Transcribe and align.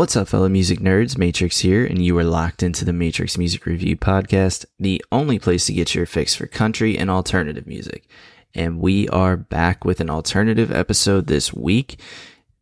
What's 0.00 0.16
up, 0.16 0.28
fellow 0.28 0.48
music 0.48 0.78
nerds? 0.78 1.18
Matrix 1.18 1.58
here, 1.58 1.84
and 1.84 2.02
you 2.02 2.16
are 2.16 2.24
locked 2.24 2.62
into 2.62 2.86
the 2.86 2.92
Matrix 2.94 3.36
Music 3.36 3.66
Review 3.66 3.98
Podcast, 3.98 4.64
the 4.78 5.04
only 5.12 5.38
place 5.38 5.66
to 5.66 5.74
get 5.74 5.94
your 5.94 6.06
fix 6.06 6.34
for 6.34 6.46
country 6.46 6.96
and 6.96 7.10
alternative 7.10 7.66
music. 7.66 8.08
And 8.54 8.80
we 8.80 9.10
are 9.10 9.36
back 9.36 9.84
with 9.84 10.00
an 10.00 10.08
alternative 10.08 10.72
episode 10.72 11.26
this 11.26 11.52
week. 11.52 12.00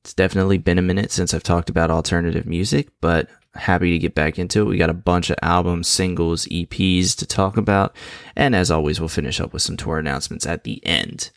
It's 0.02 0.14
definitely 0.14 0.59
been 0.59 0.79
a 0.79 0.82
minute 0.82 1.12
since 1.12 1.32
I've 1.32 1.45
talked 1.45 1.70
about 1.70 1.93
alternative 1.93 2.45
music, 2.45 2.88
but 3.01 3.29
happy 3.55 3.93
to 3.93 3.98
get 4.00 4.16
back 4.16 4.36
into 4.41 4.62
it. 4.62 4.64
We 4.64 4.77
got 4.77 4.91
a 4.91 4.95
bunch 4.95 5.30
of 5.30 5.36
albums, 5.41 5.86
singles, 5.86 6.46
EPs 6.46 7.14
to 7.18 7.25
talk 7.25 7.57
about, 7.57 7.95
and 8.34 8.56
as 8.56 8.69
always, 8.69 8.98
we'll 8.98 9.09
finish 9.09 9.41
up 9.41 9.52
with 9.52 9.62
some 9.62 9.77
tour 9.77 10.00
announcements 10.00 10.45
at 10.45 10.64
the 10.64 10.84
end. 10.84 11.30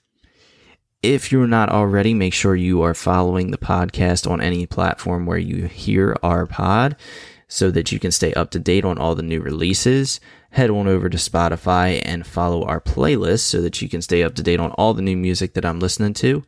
If 1.03 1.31
you're 1.31 1.47
not 1.47 1.69
already, 1.69 2.13
make 2.13 2.33
sure 2.33 2.55
you 2.55 2.83
are 2.83 2.93
following 2.93 3.49
the 3.49 3.57
podcast 3.57 4.29
on 4.29 4.39
any 4.39 4.67
platform 4.67 5.25
where 5.25 5.39
you 5.39 5.65
hear 5.65 6.15
our 6.21 6.45
pod 6.45 6.95
so 7.47 7.71
that 7.71 7.91
you 7.91 7.99
can 7.99 8.11
stay 8.11 8.33
up 8.35 8.51
to 8.51 8.59
date 8.59 8.85
on 8.85 8.99
all 8.99 9.15
the 9.15 9.23
new 9.23 9.41
releases. 9.41 10.19
Head 10.51 10.69
on 10.69 10.87
over 10.87 11.09
to 11.09 11.17
Spotify 11.17 12.03
and 12.05 12.27
follow 12.27 12.63
our 12.65 12.79
playlist 12.79 13.39
so 13.39 13.61
that 13.61 13.81
you 13.81 13.89
can 13.89 14.03
stay 14.03 14.21
up 14.21 14.35
to 14.35 14.43
date 14.43 14.59
on 14.59 14.69
all 14.73 14.93
the 14.93 15.01
new 15.01 15.17
music 15.17 15.55
that 15.55 15.65
I'm 15.65 15.79
listening 15.79 16.13
to. 16.15 16.43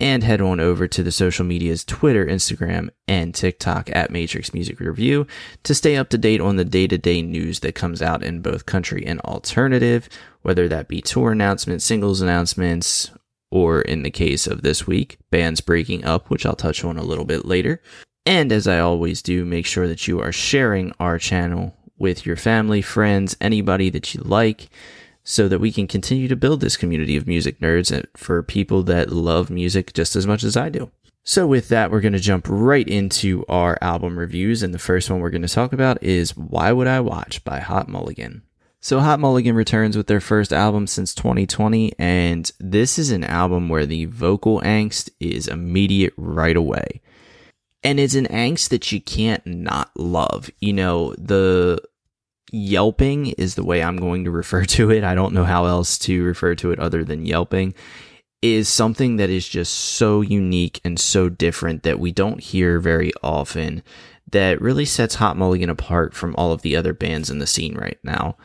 And 0.00 0.24
head 0.24 0.40
on 0.40 0.58
over 0.58 0.88
to 0.88 1.02
the 1.04 1.12
social 1.12 1.44
medias 1.44 1.84
Twitter, 1.84 2.26
Instagram, 2.26 2.90
and 3.06 3.32
TikTok 3.32 3.90
at 3.92 4.10
Matrix 4.10 4.52
Music 4.52 4.80
Review 4.80 5.24
to 5.62 5.72
stay 5.72 5.96
up 5.96 6.08
to 6.08 6.18
date 6.18 6.40
on 6.40 6.56
the 6.56 6.64
day 6.64 6.88
to 6.88 6.98
day 6.98 7.22
news 7.22 7.60
that 7.60 7.76
comes 7.76 8.02
out 8.02 8.24
in 8.24 8.40
both 8.40 8.66
country 8.66 9.06
and 9.06 9.20
alternative, 9.20 10.08
whether 10.42 10.66
that 10.66 10.88
be 10.88 11.00
tour 11.00 11.30
announcements, 11.30 11.84
singles 11.84 12.20
announcements, 12.20 13.12
or 13.50 13.80
in 13.80 14.02
the 14.02 14.10
case 14.10 14.46
of 14.46 14.62
this 14.62 14.86
week, 14.86 15.18
bands 15.30 15.60
breaking 15.60 16.04
up, 16.04 16.28
which 16.28 16.44
I'll 16.44 16.56
touch 16.56 16.84
on 16.84 16.98
a 16.98 17.04
little 17.04 17.24
bit 17.24 17.44
later. 17.44 17.82
And 18.26 18.52
as 18.52 18.66
I 18.66 18.78
always 18.78 19.22
do, 19.22 19.44
make 19.44 19.66
sure 19.66 19.88
that 19.88 20.06
you 20.06 20.20
are 20.20 20.32
sharing 20.32 20.92
our 21.00 21.18
channel 21.18 21.74
with 21.98 22.26
your 22.26 22.36
family, 22.36 22.82
friends, 22.82 23.36
anybody 23.40 23.90
that 23.90 24.14
you 24.14 24.22
like, 24.22 24.68
so 25.24 25.48
that 25.48 25.60
we 25.60 25.72
can 25.72 25.86
continue 25.86 26.28
to 26.28 26.36
build 26.36 26.60
this 26.60 26.76
community 26.76 27.16
of 27.16 27.26
music 27.26 27.60
nerds 27.60 28.04
for 28.16 28.42
people 28.42 28.82
that 28.84 29.10
love 29.10 29.50
music 29.50 29.92
just 29.92 30.16
as 30.16 30.26
much 30.26 30.44
as 30.44 30.56
I 30.56 30.68
do. 30.68 30.90
So, 31.24 31.46
with 31.46 31.68
that, 31.68 31.90
we're 31.90 32.00
going 32.00 32.14
to 32.14 32.18
jump 32.18 32.46
right 32.48 32.88
into 32.88 33.44
our 33.50 33.76
album 33.82 34.18
reviews. 34.18 34.62
And 34.62 34.72
the 34.72 34.78
first 34.78 35.10
one 35.10 35.20
we're 35.20 35.28
going 35.28 35.42
to 35.42 35.48
talk 35.48 35.74
about 35.74 36.02
is 36.02 36.34
Why 36.34 36.72
Would 36.72 36.86
I 36.86 37.00
Watch 37.00 37.44
by 37.44 37.58
Hot 37.58 37.86
Mulligan. 37.86 38.42
So 38.88 39.00
Hot 39.00 39.20
Mulligan 39.20 39.54
returns 39.54 39.98
with 39.98 40.06
their 40.06 40.18
first 40.18 40.50
album 40.50 40.86
since 40.86 41.14
2020, 41.14 41.92
and 41.98 42.50
this 42.58 42.98
is 42.98 43.10
an 43.10 43.22
album 43.22 43.68
where 43.68 43.84
the 43.84 44.06
vocal 44.06 44.62
angst 44.62 45.10
is 45.20 45.46
immediate 45.46 46.14
right 46.16 46.56
away. 46.56 47.02
And 47.82 48.00
it's 48.00 48.14
an 48.14 48.24
angst 48.28 48.70
that 48.70 48.90
you 48.90 49.02
can't 49.02 49.46
not 49.46 49.90
love. 49.94 50.48
You 50.60 50.72
know, 50.72 51.12
the 51.18 51.82
yelping 52.50 53.26
is 53.32 53.56
the 53.56 53.62
way 53.62 53.82
I'm 53.82 53.98
going 53.98 54.24
to 54.24 54.30
refer 54.40 54.64
to 54.64 54.90
it. 54.90 55.04
I 55.04 55.14
don't 55.14 55.34
know 55.34 55.44
how 55.44 55.66
else 55.66 55.98
to 55.98 56.24
refer 56.24 56.54
to 56.54 56.70
it 56.70 56.78
other 56.78 57.04
than 57.04 57.26
yelping. 57.26 57.74
Is 58.40 58.70
something 58.70 59.16
that 59.18 59.28
is 59.28 59.46
just 59.46 59.74
so 59.74 60.22
unique 60.22 60.80
and 60.82 60.98
so 60.98 61.28
different 61.28 61.82
that 61.82 62.00
we 62.00 62.10
don't 62.10 62.40
hear 62.40 62.80
very 62.80 63.12
often 63.22 63.82
that 64.32 64.62
really 64.62 64.86
sets 64.86 65.16
Hot 65.16 65.36
Mulligan 65.36 65.68
apart 65.68 66.14
from 66.14 66.34
all 66.36 66.52
of 66.52 66.62
the 66.62 66.74
other 66.74 66.94
bands 66.94 67.28
in 67.28 67.38
the 67.38 67.46
scene 67.46 67.74
right 67.74 67.98
now. 68.02 68.38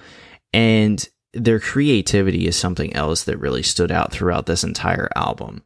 And 0.53 1.07
their 1.33 1.59
creativity 1.59 2.47
is 2.47 2.55
something 2.55 2.95
else 2.95 3.23
that 3.23 3.37
really 3.37 3.63
stood 3.63 3.91
out 3.91 4.11
throughout 4.11 4.45
this 4.45 4.63
entire 4.63 5.09
album. 5.15 5.63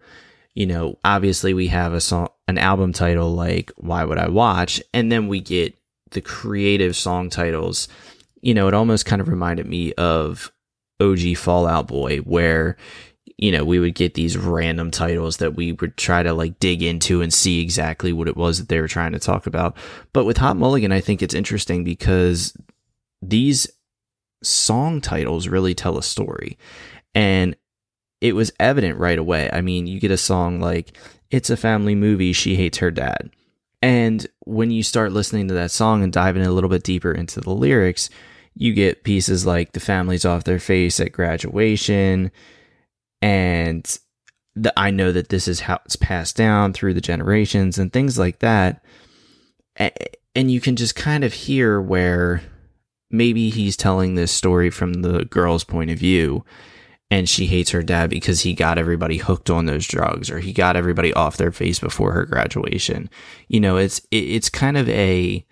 You 0.56 0.66
know, 0.66 0.98
obviously 1.04 1.54
we 1.54 1.67
have 1.67 1.94
a 1.94 2.02
song, 2.02 2.30
an 2.48 2.58
album 2.58 2.94
title 2.94 3.34
like 3.34 3.72
Why 3.78 4.04
Would 4.06 4.17
I 4.17 4.30
Watch? 4.30 4.82
And 4.94 5.11
then 5.11 5.28
we 5.28 5.42
get 5.42 5.76
the 6.11 6.22
creative 6.22 6.95
song 6.95 7.30
titles. 7.30 7.88
You 8.42 8.54
know, 8.54 8.67
it 8.67 8.73
almost 8.73 9.06
kind 9.06 9.22
of 9.22 9.28
reminded 9.28 9.67
me 9.67 9.94
of 9.94 10.52
OG 11.00 11.36
Fall 11.36 11.67
Out 11.67 11.88
Boy, 11.88 12.20
where, 12.20 12.78
you 13.38 13.52
know, 13.52 13.66
we 13.66 13.78
would 13.78 13.94
get 13.94 14.14
these 14.14 14.38
random 14.38 14.90
titles 14.90 15.38
that 15.38 15.56
we 15.56 15.73
would 15.73 15.98
try 15.98 16.23
to 16.23 16.34
like 16.34 16.60
dig 16.60 16.82
into 16.82 17.22
and 17.22 17.34
see 17.34 17.61
exactly 17.61 18.14
what 18.14 18.28
it 18.28 18.38
was 18.38 18.58
that 18.58 18.70
they 18.70 18.80
were 18.80 18.88
trying 18.88 19.11
to 19.11 19.20
talk 19.20 19.45
about. 19.48 19.76
But 20.14 20.26
with 20.26 20.38
Hot 20.38 20.58
Mulligan, 20.58 20.92
I 20.92 21.02
think 21.02 21.22
it's 21.22 21.36
interesting 21.36 21.84
because 21.84 22.56
these 23.22 23.67
song 24.43 25.02
titles 25.02 25.48
really 25.48 25.73
tell 25.73 25.98
a 25.98 26.03
story. 26.03 26.58
And 27.15 27.55
it 28.21 28.33
was 28.33 28.52
evident 28.59 28.98
right 28.98 29.20
away. 29.20 29.49
I 29.52 29.61
mean, 29.61 29.87
you 29.87 29.99
get 29.99 30.11
a 30.11 30.17
song 30.17 30.59
like 30.59 30.98
It's 31.30 31.49
a 31.49 31.58
Family 31.58 31.95
Movie, 31.95 32.33
She 32.33 32.55
Hates 32.55 32.80
Her 32.80 32.92
Dad. 32.92 33.31
And 33.81 34.25
when 34.45 34.71
you 34.71 34.81
start 34.81 35.11
listening 35.11 35.48
to 35.49 35.53
that 35.53 35.71
song 35.71 36.03
and 36.03 36.11
diving 36.11 36.43
a 36.43 36.52
little 36.52 36.70
bit 36.70 36.83
deeper 36.83 37.11
into 37.11 37.42
the 37.42 37.52
lyrics, 37.52 38.09
you 38.55 38.73
get 38.73 39.03
pieces 39.03 39.45
like 39.45 39.73
The 39.73 39.80
Family's 39.80 40.25
Off 40.25 40.45
Their 40.45 40.59
Face 40.59 40.99
at 40.99 41.11
Graduation. 41.11 42.31
And 43.21 43.99
the, 44.55 44.73
I 44.77 44.89
know 44.89 45.11
that 45.11 45.30
this 45.30 45.48
is 45.48 45.59
how 45.59 45.80
it's 45.86 45.95
passed 45.95 46.36
down 46.36 46.73
through 46.73 46.95
the 46.95 47.02
generations 47.02 47.77
and 47.77 47.93
things 47.93 48.17
like 48.17 48.39
that. 48.39 48.83
And 50.36 50.52
you 50.52 50.59
can 50.59 50.75
just 50.75 50.95
kind 50.95 51.23
of 51.23 51.33
hear 51.33 51.80
where 51.80 52.42
maybe 53.10 53.50
he's 53.50 53.78
telling 53.78 54.16
this 54.16 54.32
story 54.32 54.70
from 54.70 55.02
the 55.02 55.26
girl's 55.26 55.64
point 55.64 55.92
of 55.92 55.98
view 55.98 56.44
and 57.10 57.30
she 57.30 57.45
hates 57.45 57.72
her 57.72 57.84
dad 57.84 58.10
because 58.10 58.42
he 58.42 58.54
got 58.54 58.78
everybody 58.78 59.18
hooked 59.18 59.50
on 59.50 59.66
those 59.66 59.88
drugs 59.88 60.30
or 60.30 60.40
he 60.40 60.52
got 60.52 60.76
everybody 60.76 61.14
off 61.14 61.38
their 61.38 61.52
face 61.52 61.80
before 61.80 62.12
her 62.12 62.26
graduation. 62.26 63.10
You 63.48 63.60
know, 63.60 63.78
it's 63.78 64.02
it's 64.12 64.50
kind 64.50 64.78
of 64.78 64.90
a 64.90 65.46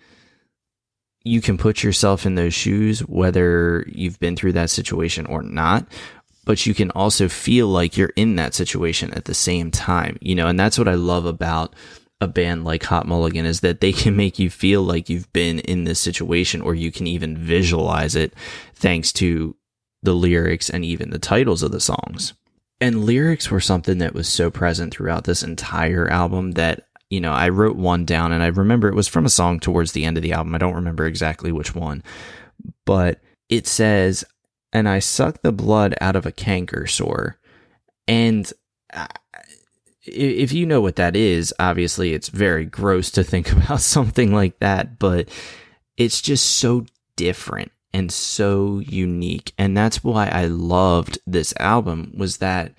you 1.23 1.41
can 1.41 1.57
put 1.57 1.81
yourself 1.81 2.25
in 2.25 2.35
those 2.35 2.53
shoes 2.53 2.99
whether 3.01 3.85
you've 3.87 4.19
been 4.19 4.35
through 4.35 4.53
that 4.53 4.69
situation 4.69 5.25
or 5.27 5.41
not, 5.41 5.87
but 6.43 6.65
you 6.65 6.73
can 6.73 6.91
also 6.91 7.29
feel 7.29 7.67
like 7.67 7.95
you're 7.95 8.13
in 8.15 8.35
that 8.35 8.53
situation 8.53 9.13
at 9.13 9.25
the 9.25 9.33
same 9.33 9.71
time. 9.71 10.17
You 10.19 10.35
know, 10.35 10.47
and 10.47 10.59
that's 10.59 10.77
what 10.77 10.89
I 10.89 10.95
love 10.95 11.25
about 11.25 11.73
a 12.21 12.27
band 12.27 12.63
like 12.63 12.83
Hot 12.83 13.07
Mulligan 13.07 13.45
is 13.45 13.59
that 13.59 13.81
they 13.81 13.91
can 13.91 14.15
make 14.15 14.39
you 14.39 14.49
feel 14.49 14.81
like 14.81 15.09
you've 15.09 15.31
been 15.33 15.59
in 15.59 15.83
this 15.83 15.99
situation 15.99 16.61
or 16.61 16.73
you 16.73 16.91
can 16.91 17.07
even 17.07 17.37
visualize 17.37 18.15
it 18.15 18.33
thanks 18.73 19.11
to 19.13 19.55
the 20.01 20.13
lyrics 20.13 20.69
and 20.69 20.85
even 20.85 21.09
the 21.09 21.19
titles 21.19 21.61
of 21.61 21.71
the 21.71 21.81
songs. 21.81 22.33
And 22.79 23.05
lyrics 23.05 23.49
were 23.49 23.59
something 23.59 23.97
that 23.99 24.13
was 24.13 24.27
so 24.27 24.49
present 24.49 24.93
throughout 24.93 25.23
this 25.23 25.43
entire 25.43 26.09
album 26.09 26.51
that, 26.53 26.87
you 27.09 27.19
know, 27.19 27.31
I 27.31 27.49
wrote 27.49 27.75
one 27.75 28.05
down 28.05 28.31
and 28.31 28.43
I 28.43 28.47
remember 28.47 28.87
it 28.87 28.95
was 28.95 29.07
from 29.07 29.25
a 29.25 29.29
song 29.29 29.59
towards 29.59 29.91
the 29.91 30.05
end 30.05 30.17
of 30.17 30.23
the 30.23 30.33
album. 30.33 30.55
I 30.55 30.59
don't 30.59 30.75
remember 30.75 31.05
exactly 31.05 31.51
which 31.51 31.75
one, 31.75 32.03
but 32.85 33.19
it 33.49 33.67
says, 33.67 34.25
and 34.73 34.89
I 34.89 34.99
suck 34.99 35.41
the 35.41 35.51
blood 35.51 35.95
out 36.01 36.15
of 36.15 36.25
a 36.25 36.31
canker 36.31 36.85
sore. 36.87 37.37
And 38.07 38.51
if 40.05 40.53
you 40.53 40.65
know 40.65 40.81
what 40.81 40.95
that 40.97 41.15
is, 41.15 41.53
obviously 41.59 42.13
it's 42.13 42.29
very 42.29 42.65
gross 42.65 43.11
to 43.11 43.23
think 43.23 43.51
about 43.51 43.81
something 43.81 44.33
like 44.33 44.59
that, 44.59 44.99
but 44.99 45.29
it's 45.97 46.21
just 46.21 46.57
so 46.57 46.85
different 47.15 47.71
and 47.93 48.11
so 48.11 48.79
unique. 48.79 49.53
And 49.57 49.75
that's 49.75 50.03
why 50.03 50.27
I 50.27 50.45
loved 50.45 51.19
this 51.25 51.53
album 51.59 52.13
was 52.15 52.37
that 52.37 52.73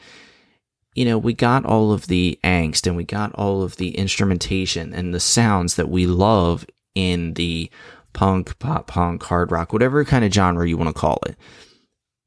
you 0.94 1.04
know, 1.04 1.18
we 1.18 1.34
got 1.34 1.66
all 1.66 1.92
of 1.92 2.06
the 2.06 2.38
angst 2.42 2.86
and 2.86 2.96
we 2.96 3.04
got 3.04 3.30
all 3.34 3.62
of 3.62 3.76
the 3.76 3.98
instrumentation 3.98 4.94
and 4.94 5.12
the 5.12 5.20
sounds 5.20 5.74
that 5.74 5.90
we 5.90 6.06
love 6.06 6.64
in 6.94 7.34
the 7.34 7.70
punk, 8.14 8.58
pop 8.58 8.86
punk, 8.86 9.22
hard 9.22 9.52
rock, 9.52 9.74
whatever 9.74 10.02
kind 10.06 10.24
of 10.24 10.32
genre 10.32 10.66
you 10.66 10.78
want 10.78 10.88
to 10.88 10.98
call 10.98 11.18
it 11.26 11.36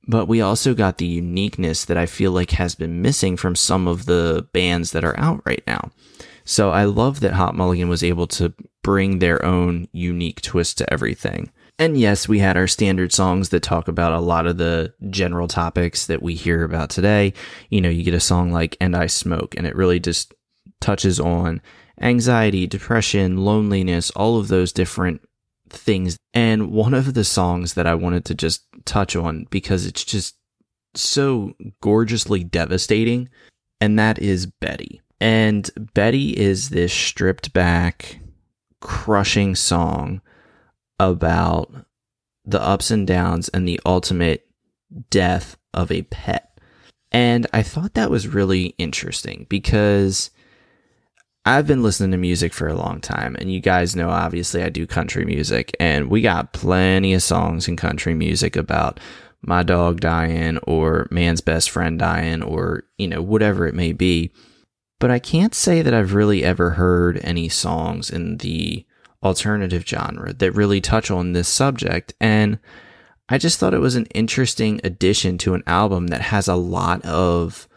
but 0.09 0.27
we 0.27 0.41
also 0.41 0.73
got 0.73 0.97
the 0.97 1.06
uniqueness 1.06 1.85
that 1.85 1.95
I 1.95 2.07
feel 2.07 2.31
like 2.31 2.50
has 2.51 2.73
been 2.73 3.03
missing 3.03 3.38
from 3.38 3.56
some 3.56 3.88
of 3.88 4.07
the 4.07 4.47
bands 4.53 4.91
that 4.91 5.03
are 5.03 5.17
out 5.19 5.44
right 5.45 5.61
now. 5.67 5.91
So 6.44 6.71
I 6.71 6.85
love 6.85 7.19
that 7.19 7.33
Hot 7.33 7.56
Mulligan 7.56 7.89
was 7.89 8.03
able 8.03 8.25
to 8.27 8.51
bring 8.81 9.19
their 9.19 9.45
own 9.45 9.88
unique 9.91 10.41
twist 10.41 10.79
to 10.79 10.91
everything. 10.91 11.51
And 11.77 11.95
yes, 11.95 12.27
we 12.27 12.39
had 12.39 12.57
our 12.57 12.65
standard 12.65 13.13
songs 13.13 13.50
that 13.50 13.61
talk 13.61 13.88
about 13.88 14.13
a 14.13 14.19
lot 14.19 14.47
of 14.47 14.57
the 14.57 14.95
general 15.11 15.47
topics 15.47 16.07
that 16.07 16.23
we 16.23 16.33
hear 16.33 16.63
about 16.63 16.89
today. 16.89 17.33
You 17.69 17.79
know, 17.79 17.89
you 17.89 18.01
get 18.01 18.15
a 18.15 18.19
song 18.19 18.51
like 18.51 18.75
And 18.81 18.95
I 18.95 19.06
Smoke, 19.06 19.53
and 19.57 19.67
it 19.67 19.75
really 19.75 20.00
just 20.00 20.33
touches 20.81 21.19
on 21.19 21.61
anxiety, 22.01 22.65
depression, 22.65 23.38
loneliness, 23.38 24.09
all 24.11 24.39
of 24.39 24.47
those 24.47 24.73
different 24.73 25.21
things. 25.71 26.18
And 26.33 26.71
one 26.71 26.94
of 26.94 27.13
the 27.13 27.24
songs 27.24 27.74
that 27.74 27.88
I 27.88 27.95
wanted 27.95 28.25
to 28.25 28.36
just 28.36 28.66
touch 28.86 29.16
on 29.16 29.48
because 29.50 29.86
it's 29.86 30.04
just 30.04 30.36
so 30.95 31.54
gorgeously 31.81 32.44
devastating, 32.44 33.30
and 33.80 33.98
that 34.00 34.19
is 34.19 34.45
Betty. 34.45 35.01
And 35.21 35.69
Betty 35.94 36.38
is 36.38 36.69
this 36.69 36.94
stripped 36.94 37.54
back, 37.54 38.19
crushing 38.81 39.56
song 39.56 40.21
about 41.00 41.71
the 42.45 42.62
ups 42.62 42.89
and 42.92 43.06
downs 43.06 43.50
and 43.50 43.68
the 43.68 43.80
ultimate 43.86 44.48
death 45.10 45.57
of 45.74 45.92
a 45.92 46.04
pet. 46.04 46.60
And 47.12 47.48
I 47.54 47.63
thought 47.63 47.94
that 47.95 48.12
was 48.12 48.27
really 48.27 48.75
interesting 48.77 49.45
because 49.50 50.30
I've 51.49 51.65
been 51.65 51.81
listening 51.81 52.11
to 52.11 52.17
music 52.17 52.53
for 52.53 52.67
a 52.67 52.75
long 52.75 53.01
time, 53.01 53.35
and 53.39 53.51
you 53.51 53.59
guys 53.59 53.95
know 53.95 54.11
obviously 54.11 54.61
I 54.61 54.69
do 54.69 54.85
country 54.85 55.25
music, 55.25 55.75
and 55.79 56.07
we 56.07 56.21
got 56.21 56.53
plenty 56.53 57.15
of 57.15 57.23
songs 57.23 57.67
in 57.67 57.75
country 57.75 58.13
music 58.13 58.55
about 58.55 58.99
my 59.41 59.63
dog 59.63 59.99
dying 59.99 60.59
or 60.59 61.07
man's 61.09 61.41
best 61.41 61.71
friend 61.71 61.97
dying 61.97 62.43
or, 62.43 62.83
you 62.99 63.07
know, 63.07 63.23
whatever 63.23 63.65
it 63.65 63.73
may 63.73 63.93
be. 63.93 64.31
But 64.99 65.09
I 65.09 65.17
can't 65.17 65.55
say 65.55 65.81
that 65.81 65.91
I've 65.91 66.13
really 66.13 66.43
ever 66.43 66.69
heard 66.69 67.19
any 67.23 67.49
songs 67.49 68.11
in 68.11 68.37
the 68.37 68.85
alternative 69.23 69.85
genre 69.87 70.33
that 70.33 70.51
really 70.51 70.81
touch 70.81 71.09
on 71.09 71.33
this 71.33 71.47
subject. 71.47 72.13
And 72.21 72.59
I 73.27 73.39
just 73.39 73.57
thought 73.57 73.73
it 73.73 73.79
was 73.79 73.95
an 73.95 74.05
interesting 74.13 74.81
addition 74.83 75.39
to 75.39 75.55
an 75.55 75.63
album 75.65 76.07
that 76.07 76.21
has 76.21 76.47
a 76.47 76.55
lot 76.55 77.03
of 77.03 77.67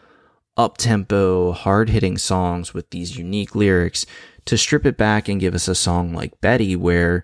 up 0.57 0.77
tempo, 0.77 1.51
hard 1.51 1.89
hitting 1.89 2.17
songs 2.17 2.73
with 2.73 2.89
these 2.91 3.17
unique 3.17 3.55
lyrics 3.55 4.05
to 4.45 4.57
strip 4.57 4.85
it 4.85 4.97
back 4.97 5.27
and 5.27 5.39
give 5.39 5.55
us 5.55 5.67
a 5.67 5.75
song 5.75 6.13
like 6.13 6.39
Betty, 6.41 6.75
where 6.75 7.23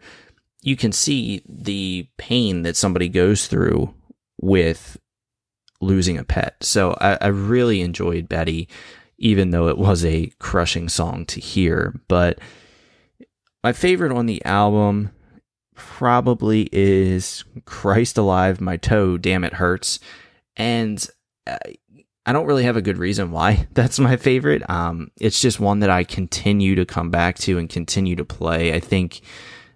you 0.62 0.76
can 0.76 0.92
see 0.92 1.42
the 1.48 2.08
pain 2.18 2.64
that 2.64 2.76
somebody 2.76 3.10
goes 3.10 3.48
through 3.48 3.94
with 4.42 4.98
losing 5.82 6.18
a 6.18 6.24
pet. 6.24 6.56
So 6.62 6.98
I, 7.00 7.18
I 7.22 7.28
really 7.28 7.82
enjoyed 7.82 8.30
Betty, 8.30 8.68
even 9.18 9.52
though 9.52 9.68
it 9.68 9.78
was 9.78 10.04
a 10.04 10.32
crushing 10.40 10.90
song 10.90 11.26
to 11.28 11.40
hear. 11.40 12.00
But 12.08 12.40
my 13.64 13.74
favorite 13.74 14.12
on 14.12 14.26
the 14.26 14.44
album 14.46 15.12
probably 15.76 16.70
is 16.72 17.44
Christ 17.66 18.18
Alive, 18.18 18.60
My 18.60 18.78
Toe, 18.78 19.18
Damn 19.18 19.44
It 19.44 19.54
Hurts. 19.54 20.00
And 20.58 21.08
uh, 21.48 21.58
I 22.30 22.32
don't 22.32 22.46
really 22.46 22.66
have 22.66 22.78
a 22.78 22.82
good 22.84 23.00
reason 23.00 23.32
why 23.32 23.68
that's 23.74 23.98
my 23.98 24.16
favorite. 24.16 24.70
Um, 24.70 25.10
it's 25.20 25.42
just 25.42 25.60
one 25.60 25.80
that 25.80 25.90
I 25.90 26.04
continue 26.04 26.76
to 26.76 26.86
come 26.86 27.10
back 27.10 27.40
to 27.40 27.58
and 27.58 27.68
continue 27.68 28.16
to 28.18 28.24
play. 28.24 28.72
I 28.72 28.80
think 28.80 29.22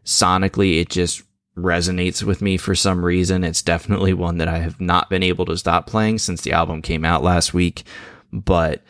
sonically 0.05 0.79
it 0.79 0.91
just 0.91 1.23
resonates 1.57 2.21
with 2.21 2.43
me 2.43 2.57
for 2.57 2.75
some 2.75 3.03
reason. 3.03 3.43
It's 3.43 3.63
definitely 3.63 4.13
one 4.13 4.37
that 4.37 4.47
I 4.47 4.59
have 4.59 4.79
not 4.79 5.09
been 5.09 5.23
able 5.23 5.45
to 5.45 5.57
stop 5.57 5.87
playing 5.87 6.19
since 6.19 6.41
the 6.41 6.51
album 6.51 6.83
came 6.83 7.03
out 7.03 7.23
last 7.23 7.55
week. 7.55 7.85
But 8.31 8.83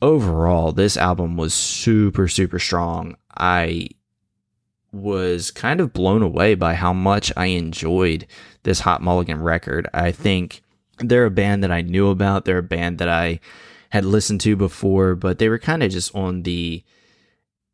overall, 0.00 0.70
this 0.70 0.96
album 0.96 1.36
was 1.36 1.52
super, 1.52 2.28
super 2.28 2.60
strong. 2.60 3.16
I 3.36 3.88
was 4.92 5.50
kind 5.50 5.80
of 5.80 5.92
blown 5.92 6.22
away 6.22 6.54
by 6.54 6.74
how 6.74 6.92
much 6.92 7.32
I 7.36 7.46
enjoyed 7.46 8.28
this 8.62 8.78
Hot 8.78 9.02
Mulligan 9.02 9.42
record. 9.42 9.88
I 9.92 10.12
think 10.12 10.62
they're 11.00 11.26
a 11.26 11.30
band 11.30 11.62
that 11.62 11.72
I 11.72 11.82
knew 11.82 12.08
about. 12.08 12.44
They're 12.44 12.58
a 12.58 12.62
band 12.62 12.98
that 12.98 13.08
I 13.08 13.40
had 13.90 14.04
listened 14.04 14.40
to 14.42 14.56
before, 14.56 15.14
but 15.14 15.38
they 15.38 15.48
were 15.48 15.58
kind 15.58 15.82
of 15.82 15.90
just 15.90 16.14
on 16.14 16.42
the 16.42 16.84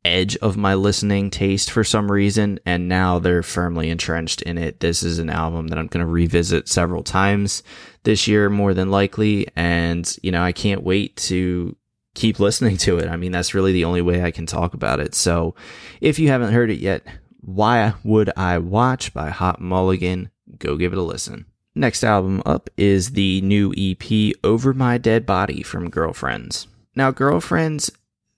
edge 0.04 0.36
of 0.36 0.56
my 0.56 0.74
listening 0.74 1.30
taste 1.30 1.70
for 1.70 1.82
some 1.82 2.12
reason, 2.12 2.60
and 2.66 2.88
now 2.88 3.18
they're 3.18 3.42
firmly 3.42 3.90
entrenched 3.90 4.42
in 4.42 4.58
it. 4.58 4.80
This 4.80 5.02
is 5.02 5.18
an 5.18 5.30
album 5.30 5.68
that 5.68 5.78
I'm 5.78 5.86
going 5.86 6.04
to 6.04 6.10
revisit 6.10 6.68
several 6.68 7.02
times 7.02 7.62
this 8.02 8.28
year, 8.28 8.50
more 8.50 8.74
than 8.74 8.90
likely, 8.90 9.48
and 9.56 10.16
you 10.22 10.30
know, 10.30 10.42
I 10.42 10.52
can't 10.52 10.82
wait 10.82 11.16
to 11.16 11.76
keep 12.14 12.38
listening 12.40 12.76
to 12.78 12.98
it. 12.98 13.08
I 13.08 13.16
mean, 13.16 13.32
that's 13.32 13.54
really 13.54 13.72
the 13.72 13.86
only 13.86 14.02
way 14.02 14.22
I 14.22 14.30
can 14.30 14.46
talk 14.46 14.74
about 14.74 15.00
it. 15.00 15.14
So, 15.14 15.54
if 16.00 16.18
you 16.18 16.28
haven't 16.28 16.52
heard 16.52 16.70
it 16.70 16.78
yet, 16.78 17.02
why 17.40 17.94
would 18.04 18.30
I 18.36 18.58
watch 18.58 19.12
by 19.14 19.30
Hot 19.30 19.60
Mulligan? 19.60 20.30
Go 20.58 20.76
give 20.76 20.92
it 20.92 20.98
a 20.98 21.02
listen. 21.02 21.46
Next 21.76 22.04
album 22.04 22.40
up 22.46 22.70
is 22.76 23.12
the 23.12 23.40
new 23.40 23.74
EP 23.76 24.34
Over 24.44 24.72
My 24.72 24.96
Dead 24.96 25.26
Body 25.26 25.62
from 25.64 25.90
Girlfriends. 25.90 26.68
Now, 26.94 27.10
Girlfriends, 27.10 27.90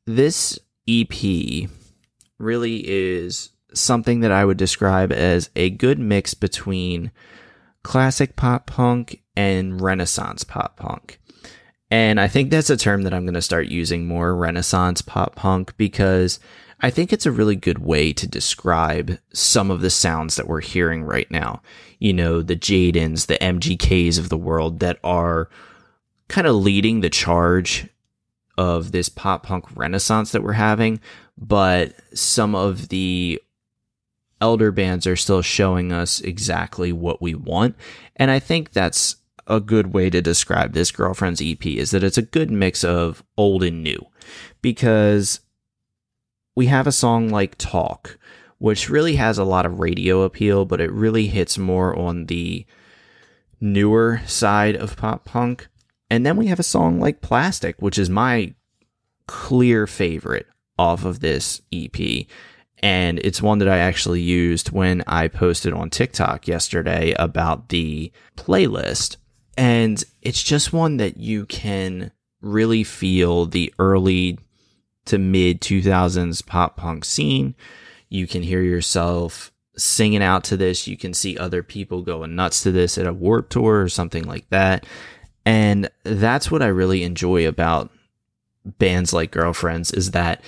this 0.07 0.59
EP 0.89 1.69
really 2.39 2.83
is 2.87 3.51
something 3.75 4.21
that 4.21 4.33
I 4.33 4.47
would 4.47 4.57
describe 4.57 5.13
as 5.13 5.51
a 5.55 5.69
good 5.69 5.99
mix 5.99 6.33
between 6.33 7.11
classic 7.83 8.37
pop 8.37 8.67
punk 8.67 9.23
and 9.37 9.83
renaissance 9.83 10.43
pop 10.43 10.79
punk. 10.79 11.21
And 11.91 12.19
I 12.19 12.29
think 12.29 12.51
that's 12.51 12.71
a 12.71 12.77
term 12.77 13.03
that 13.03 13.13
I'm 13.13 13.27
going 13.27 13.35
to 13.35 13.43
start 13.43 13.69
using 13.69 14.07
more 14.07 14.35
renaissance 14.35 15.03
pop 15.03 15.37
punk 15.37 15.77
because 15.77 16.41
I 16.81 16.91
think 16.91 17.13
it's 17.13 17.27
a 17.27 17.33
really 17.33 17.57
good 17.57 17.79
way 17.79 18.13
to 18.13 18.27
describe 18.27 19.19
some 19.33 19.71
of 19.71 19.81
the 19.81 19.91
sounds 19.91 20.37
that 20.37 20.47
we're 20.47 20.61
hearing 20.61 21.05
right 21.05 21.31
now. 21.31 21.63
You 21.99 22.13
know, 22.13 22.43
the 22.43 22.57
Jadens, 22.57 23.27
the 23.27 23.39
MGKs 23.39 24.19
of 24.19 24.29
the 24.29 24.37
world 24.37 24.81
that 24.81 24.99
are 25.03 25.49
kind 26.29 26.47
of 26.47 26.57
leading 26.57 27.01
the 27.01 27.11
charge 27.11 27.89
of 28.59 28.93
this 28.93 29.09
pop 29.09 29.45
punk 29.45 29.65
renaissance 29.75 30.33
that 30.33 30.43
we're 30.43 30.53
having, 30.53 31.01
but 31.39 31.95
some 32.15 32.55
of 32.55 32.89
the 32.89 33.41
elder 34.41 34.71
bands 34.71 35.07
are 35.07 35.17
still 35.17 35.43
showing 35.43 35.93
us 35.93 36.21
exactly 36.21 36.93
what 36.93 37.23
we 37.23 37.35
want. 37.35 37.75
And 38.17 38.31
I 38.31 38.39
think 38.39 38.73
that's 38.73 39.17
a 39.47 39.61
good 39.61 39.93
way 39.93 40.11
to 40.11 40.21
describe 40.21 40.73
this 40.73 40.91
girlfriend's 40.91 41.43
EP 41.43 41.65
is 41.67 41.91
that 41.93 42.05
it's 42.05 42.19
a 42.19 42.23
good 42.23 42.51
mix 42.51 42.83
of 42.85 43.23
old 43.37 43.63
and 43.63 43.83
new 43.83 44.05
because 44.61 45.41
we 46.57 46.67
have 46.67 46.87
a 46.87 46.93
song 46.93 47.29
like 47.29 47.57
Talk, 47.59 48.19
which 48.59 48.89
really 48.89 49.17
has 49.17 49.39
a 49.39 49.45
lot 49.45 49.67
of 49.67 49.79
radio 49.79 50.23
appeal, 50.23 50.65
but 50.65 50.81
it 50.81 50.91
really 50.91 51.29
hits 51.29 51.59
more 51.59 51.97
on 51.97 52.27
the 52.27 52.67
newer 53.61 54.23
side 54.27 54.75
of 54.75 54.97
pop 54.97 55.25
punk. 55.25 55.69
And 56.11 56.25
then 56.25 56.37
we 56.37 56.47
have 56.47 56.59
a 56.59 56.65
song 56.65 56.99
like 56.99 57.21
Plastic, 57.21 57.81
which 57.81 57.99
is 57.99 58.09
my 58.09 58.55
clear 59.27 59.87
favorite 59.87 60.47
off 60.79 61.05
of 61.05 61.21
this 61.21 61.61
EP. 61.73 62.27
And 62.79 63.19
it's 63.21 63.43
one 63.43 63.59
that 63.59 63.69
I 63.69 63.79
actually 63.79 64.21
used 64.23 64.71
when 64.71 65.03
I 65.07 65.29
posted 65.29 65.73
on 65.73 65.91
TikTok 65.91 66.49
yesterday 66.49 67.15
about 67.19 67.69
the 67.69 68.13
playlist. 68.37 69.17
And 69.59 70.03
it's 70.23 70.43
just 70.43 70.73
one 70.73 70.97
that 70.99 71.17
you 71.19 71.47
can 71.47 72.13
really 72.41 72.85
feel 72.85 73.47
the 73.47 73.73
early 73.79 74.39
to 75.07 75.19
mid 75.19 75.61
2000s 75.61 76.45
pop 76.47 76.77
punk 76.77 77.05
scene. 77.05 77.55
You 78.09 78.27
can 78.27 78.43
hear 78.43 78.63
yourself 78.63 79.53
singing 79.77 80.23
out 80.23 80.45
to 80.45 80.57
this. 80.57 80.87
You 80.87 80.97
can 80.97 81.13
see 81.13 81.37
other 81.37 81.63
people 81.63 82.03
going 82.03 82.35
nuts 82.35 82.63
to 82.63 82.73
this 82.73 82.99
at 82.99 83.07
a 83.07 83.13
Warped 83.13 83.53
Tour 83.53 83.83
or 83.83 83.89
something 83.89 84.25
like 84.25 84.49
that. 84.51 84.87
And 85.45 85.91
that's 86.05 86.51
what 86.51 86.63
I 86.63 86.67
really 86.67 87.03
enjoy 87.03 87.47
about 87.47 87.91
bands 88.65 89.13
like 89.13 89.31
Girlfriends 89.31 89.93
is 89.93 90.11
that 90.13 90.43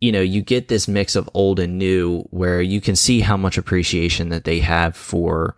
you 0.00 0.10
know, 0.10 0.20
you 0.20 0.40
get 0.40 0.68
this 0.68 0.88
mix 0.88 1.14
of 1.14 1.28
old 1.34 1.60
and 1.60 1.78
new 1.78 2.22
where 2.30 2.62
you 2.62 2.80
can 2.80 2.96
see 2.96 3.20
how 3.20 3.36
much 3.36 3.58
appreciation 3.58 4.30
that 4.30 4.44
they 4.44 4.60
have 4.60 4.96
for 4.96 5.54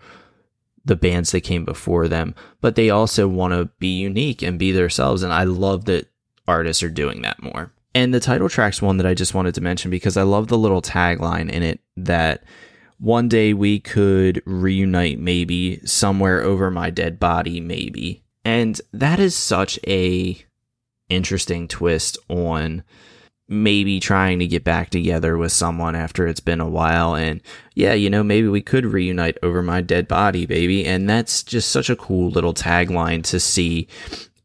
the 0.85 0.97
bands 0.97 1.31
that 1.31 1.43
came 1.43 1.65
before 1.65 2.09
them, 2.09 2.35
but 2.61 2.75
they 2.75 2.91
also 2.91 3.29
want 3.29 3.53
to 3.53 3.67
be 3.79 3.97
unique 3.97 4.43
and 4.43 4.59
be 4.59 4.73
themselves. 4.73 5.23
And 5.23 5.33
I 5.33 5.45
love 5.45 5.85
that 5.85 6.09
artists 6.49 6.83
are 6.83 6.91
doing 6.91 7.23
that 7.23 7.41
more. 7.41 7.73
And 7.95 8.15
the 8.15 8.21
title 8.21 8.49
track's 8.49 8.81
one 8.81 8.97
that 8.97 9.07
I 9.07 9.15
just 9.15 9.35
wanted 9.35 9.55
to 9.57 9.61
mention 9.61 9.91
because 9.91 10.17
I 10.17 10.23
love 10.23 10.49
the 10.49 10.59
little 10.59 10.83
tagline 10.83 11.51
in 11.51 11.63
it 11.63 11.81
that 11.97 12.45
one 12.99 13.29
day 13.29 13.53
we 13.53 13.81
could 13.81 14.43
reunite 14.47 15.19
maybe 15.19 15.85
somewhere 15.85 16.41
over 16.43 16.71
my 16.71 16.89
dead 16.91 17.19
body, 17.19 17.61
maybe. 17.61 18.23
And 18.45 18.81
that 18.93 19.19
is 19.19 19.37
such 19.37 19.79
a 19.87 20.43
interesting 21.09 21.69
twist 21.69 22.17
on 22.29 22.83
maybe 23.49 24.01
trying 24.01 24.39
to 24.39 24.47
get 24.47 24.65
back 24.65 24.89
together 24.89 25.37
with 25.37 25.53
someone 25.53 25.95
after 25.95 26.27
it's 26.27 26.41
been 26.41 26.61
a 26.61 26.69
while. 26.69 27.15
And 27.15 27.43
yeah 27.75 27.93
you 27.93 28.09
know 28.09 28.23
maybe 28.23 28.49
we 28.49 28.63
could 28.63 28.87
reunite 28.87 29.37
over 29.43 29.63
my 29.63 29.83
dead 29.83 30.09
body 30.09 30.47
baby. 30.47 30.87
And 30.87 31.11
that's 31.11 31.43
just 31.43 31.71
such 31.71 31.91
a 31.91 31.97
cool 31.97 32.31
little 32.31 32.55
tagline 32.55 33.23
to 33.25 33.39
see 33.39 33.89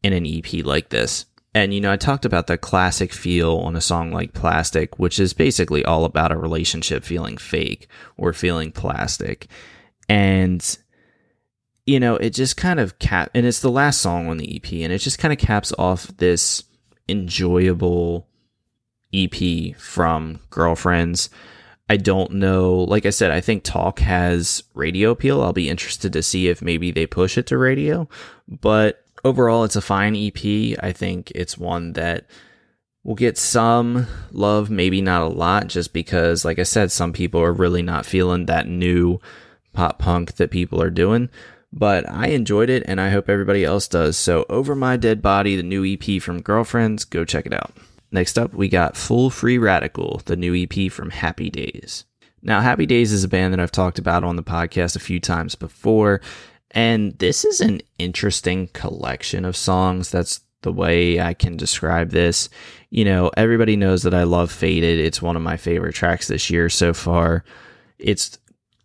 in 0.02 0.12
an 0.12 0.26
ep 0.26 0.64
like 0.64 0.90
this 0.90 1.24
and 1.58 1.74
you 1.74 1.80
know 1.80 1.92
i 1.92 1.96
talked 1.96 2.24
about 2.24 2.46
the 2.46 2.58
classic 2.58 3.12
feel 3.12 3.58
on 3.58 3.76
a 3.76 3.80
song 3.80 4.10
like 4.10 4.32
plastic 4.32 4.98
which 4.98 5.18
is 5.18 5.32
basically 5.32 5.84
all 5.84 6.04
about 6.04 6.32
a 6.32 6.38
relationship 6.38 7.04
feeling 7.04 7.36
fake 7.36 7.88
or 8.16 8.32
feeling 8.32 8.72
plastic 8.72 9.46
and 10.08 10.78
you 11.88 11.98
know, 11.98 12.16
it 12.16 12.30
just 12.34 12.58
kind 12.58 12.80
of 12.80 12.98
cap, 12.98 13.30
and 13.34 13.46
it's 13.46 13.60
the 13.60 13.70
last 13.70 14.02
song 14.02 14.28
on 14.28 14.36
the 14.36 14.56
EP, 14.56 14.72
and 14.84 14.92
it 14.92 14.98
just 14.98 15.18
kind 15.18 15.32
of 15.32 15.38
caps 15.38 15.72
off 15.78 16.06
this 16.18 16.64
enjoyable 17.08 18.28
EP 19.14 19.74
from 19.78 20.38
Girlfriends. 20.50 21.30
I 21.88 21.96
don't 21.96 22.32
know. 22.32 22.74
Like 22.74 23.06
I 23.06 23.10
said, 23.10 23.30
I 23.30 23.40
think 23.40 23.62
Talk 23.62 24.00
has 24.00 24.62
radio 24.74 25.12
appeal. 25.12 25.42
I'll 25.42 25.54
be 25.54 25.70
interested 25.70 26.12
to 26.12 26.22
see 26.22 26.48
if 26.48 26.60
maybe 26.60 26.90
they 26.90 27.06
push 27.06 27.38
it 27.38 27.46
to 27.46 27.56
radio. 27.56 28.06
But 28.46 29.02
overall, 29.24 29.64
it's 29.64 29.76
a 29.76 29.80
fine 29.80 30.16
EP. 30.16 30.78
I 30.82 30.92
think 30.92 31.30
it's 31.34 31.58
one 31.58 31.92
that 31.94 32.26
will 33.04 33.14
get 33.14 33.38
some 33.38 34.06
love, 34.32 34.70
maybe 34.70 35.00
not 35.00 35.22
a 35.22 35.28
lot, 35.28 35.66
just 35.68 35.92
because, 35.92 36.44
like 36.44 36.58
I 36.58 36.64
said, 36.64 36.92
some 36.92 37.12
people 37.12 37.40
are 37.40 37.52
really 37.52 37.82
not 37.82 38.06
feeling 38.06 38.46
that 38.46 38.68
new 38.68 39.20
pop 39.72 39.98
punk 39.98 40.36
that 40.36 40.50
people 40.50 40.82
are 40.82 40.90
doing 40.90 41.28
but 41.72 42.08
I 42.08 42.28
enjoyed 42.28 42.70
it 42.70 42.84
and 42.86 43.00
I 43.00 43.10
hope 43.10 43.28
everybody 43.28 43.64
else 43.64 43.88
does. 43.88 44.16
So, 44.16 44.46
Over 44.48 44.74
My 44.74 44.96
Dead 44.96 45.20
Body, 45.20 45.56
the 45.56 45.62
new 45.62 45.84
EP 45.84 46.20
from 46.22 46.42
Girlfriends, 46.42 47.04
go 47.04 47.24
check 47.24 47.46
it 47.46 47.52
out. 47.52 47.76
Next 48.10 48.38
up, 48.38 48.54
we 48.54 48.68
got 48.68 48.96
Full 48.96 49.30
Free 49.30 49.58
Radical, 49.58 50.22
the 50.24 50.36
new 50.36 50.54
EP 50.54 50.90
from 50.90 51.10
happydaze. 51.10 52.04
Now, 52.40 52.60
happydaze 52.60 53.12
is 53.12 53.24
a 53.24 53.28
band 53.28 53.52
that 53.52 53.60
I've 53.60 53.72
talked 53.72 53.98
about 53.98 54.24
on 54.24 54.36
the 54.36 54.42
podcast 54.42 54.96
a 54.96 55.00
few 55.00 55.20
times 55.20 55.54
before, 55.54 56.20
and 56.70 57.18
this 57.18 57.44
is 57.44 57.60
an 57.60 57.80
interesting 57.98 58.68
collection 58.68 59.44
of 59.44 59.56
songs. 59.56 60.10
That's 60.10 60.40
the 60.62 60.72
way 60.72 61.20
I 61.20 61.34
can 61.34 61.56
describe 61.56 62.10
this. 62.10 62.48
You 62.90 63.04
know, 63.04 63.30
everybody 63.36 63.76
knows 63.76 64.02
that 64.02 64.14
I 64.14 64.24
love 64.24 64.50
Faded. 64.50 64.98
It's 64.98 65.22
one 65.22 65.36
of 65.36 65.42
my 65.42 65.56
favorite 65.56 65.94
tracks 65.94 66.28
this 66.28 66.50
year 66.50 66.68
so 66.68 66.92
far. 66.92 67.44
It's 67.98 68.38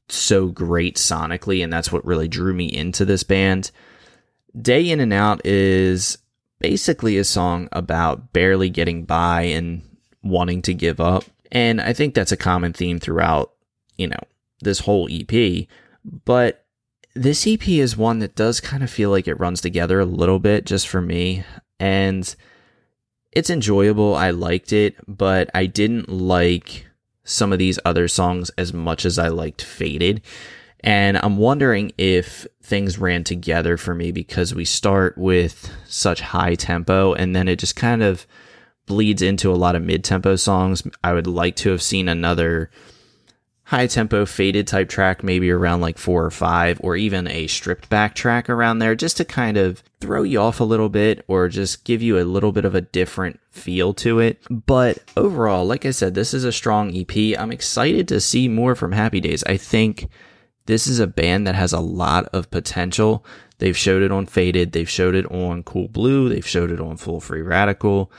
so 0.09 0.47
great 0.47 0.97
sonically, 0.97 1.63
and 1.63 1.71
that's 1.71 1.91
what 1.91 2.05
really 2.05 2.27
drew 2.27 2.53
me 2.53 2.65
into 2.65 3.05
this 3.05 3.23
band. 3.23 3.71
Day 4.59 4.89
In 4.89 4.99
and 4.99 5.13
Out 5.13 5.45
is 5.45 6.17
basically 6.59 7.17
a 7.17 7.23
song 7.23 7.67
about 7.71 8.31
barely 8.33 8.69
getting 8.69 9.03
by 9.03 9.43
and 9.43 9.81
wanting 10.21 10.61
to 10.63 10.73
give 10.73 10.99
up. 10.99 11.25
And 11.51 11.81
I 11.81 11.93
think 11.93 12.13
that's 12.13 12.31
a 12.31 12.37
common 12.37 12.73
theme 12.73 12.99
throughout, 12.99 13.51
you 13.97 14.07
know, 14.07 14.19
this 14.61 14.79
whole 14.79 15.09
EP. 15.11 15.67
But 16.25 16.62
this 17.15 17.45
EP 17.47 17.67
is 17.67 17.95
one 17.95 18.19
that 18.19 18.35
does 18.35 18.59
kind 18.59 18.83
of 18.83 18.89
feel 18.89 19.09
like 19.09 19.27
it 19.27 19.39
runs 19.39 19.61
together 19.61 19.99
a 19.99 20.05
little 20.05 20.39
bit 20.39 20.65
just 20.65 20.87
for 20.87 21.01
me. 21.01 21.43
And 21.79 22.35
it's 23.31 23.49
enjoyable. 23.49 24.15
I 24.15 24.31
liked 24.31 24.73
it, 24.73 24.95
but 25.07 25.49
I 25.53 25.65
didn't 25.65 26.09
like 26.09 26.87
some 27.23 27.53
of 27.53 27.59
these 27.59 27.79
other 27.85 28.07
songs 28.07 28.49
as 28.57 28.73
much 28.73 29.05
as 29.05 29.17
I 29.17 29.29
liked 29.29 29.61
Faded. 29.61 30.21
And 30.81 31.17
I'm 31.17 31.37
wondering 31.37 31.93
if 31.97 32.45
things 32.61 32.97
ran 32.97 33.23
together 33.23 33.77
for 33.77 33.95
me 33.95 34.11
because 34.11 34.53
we 34.53 34.65
start 34.65 35.17
with 35.17 35.71
such 35.87 36.19
high 36.19 36.55
tempo 36.55 37.13
and 37.13 37.35
then 37.35 37.47
it 37.47 37.59
just 37.59 37.75
kind 37.75 38.03
of 38.03 38.27
bleeds 38.85 39.21
into 39.21 39.51
a 39.51 39.55
lot 39.55 39.75
of 39.75 39.81
mid 39.81 40.03
tempo 40.03 40.35
songs. 40.35 40.83
I 41.03 41.13
would 41.13 41.27
like 41.27 41.55
to 41.57 41.69
have 41.69 41.81
seen 41.81 42.09
another 42.09 42.69
high 43.65 43.87
tempo 43.87 44.25
faded 44.25 44.67
type 44.67 44.89
track, 44.89 45.23
maybe 45.23 45.49
around 45.49 45.81
like 45.81 45.97
four 45.97 46.25
or 46.25 46.31
five, 46.31 46.79
or 46.83 46.95
even 46.95 47.27
a 47.27 47.47
stripped 47.47 47.89
back 47.89 48.13
track 48.13 48.49
around 48.49 48.79
there, 48.79 48.95
just 48.95 49.17
to 49.17 49.25
kind 49.25 49.57
of 49.57 49.81
throw 50.01 50.23
you 50.23 50.39
off 50.39 50.59
a 50.59 50.65
little 50.65 50.89
bit 50.89 51.23
or 51.27 51.47
just 51.47 51.85
give 51.85 52.01
you 52.01 52.19
a 52.19 52.25
little 52.25 52.51
bit 52.51 52.65
of 52.65 52.75
a 52.75 52.81
different 52.81 53.39
feel 53.51 53.93
to 53.93 54.19
it. 54.19 54.41
But 54.49 54.99
overall, 55.15 55.65
like 55.65 55.85
I 55.85 55.91
said, 55.91 56.13
this 56.13 56.33
is 56.33 56.43
a 56.43 56.51
strong 56.51 56.95
EP. 56.95 57.39
I'm 57.39 57.51
excited 57.51 58.07
to 58.09 58.19
see 58.19 58.47
more 58.49 58.75
from 58.75 58.91
happydaze. 58.91 59.43
I 59.47 59.55
think 59.55 60.09
this 60.65 60.87
is 60.87 60.99
a 60.99 61.07
band 61.07 61.47
that 61.47 61.55
has 61.55 61.71
a 61.73 61.79
lot 61.79 62.25
of 62.33 62.51
potential. 62.51 63.25
They've 63.59 63.77
showed 63.77 64.01
it 64.01 64.11
on 64.11 64.25
Faded, 64.25 64.73
they've 64.73 64.89
showed 64.89 65.15
it 65.15 65.25
on 65.31 65.63
Cool 65.63 65.87
Blue, 65.87 66.27
they've 66.27 66.47
showed 66.47 66.71
it 66.71 66.81
on 66.81 66.97
Full 66.97 67.21
Free 67.21 67.41
Radical. 67.41 68.11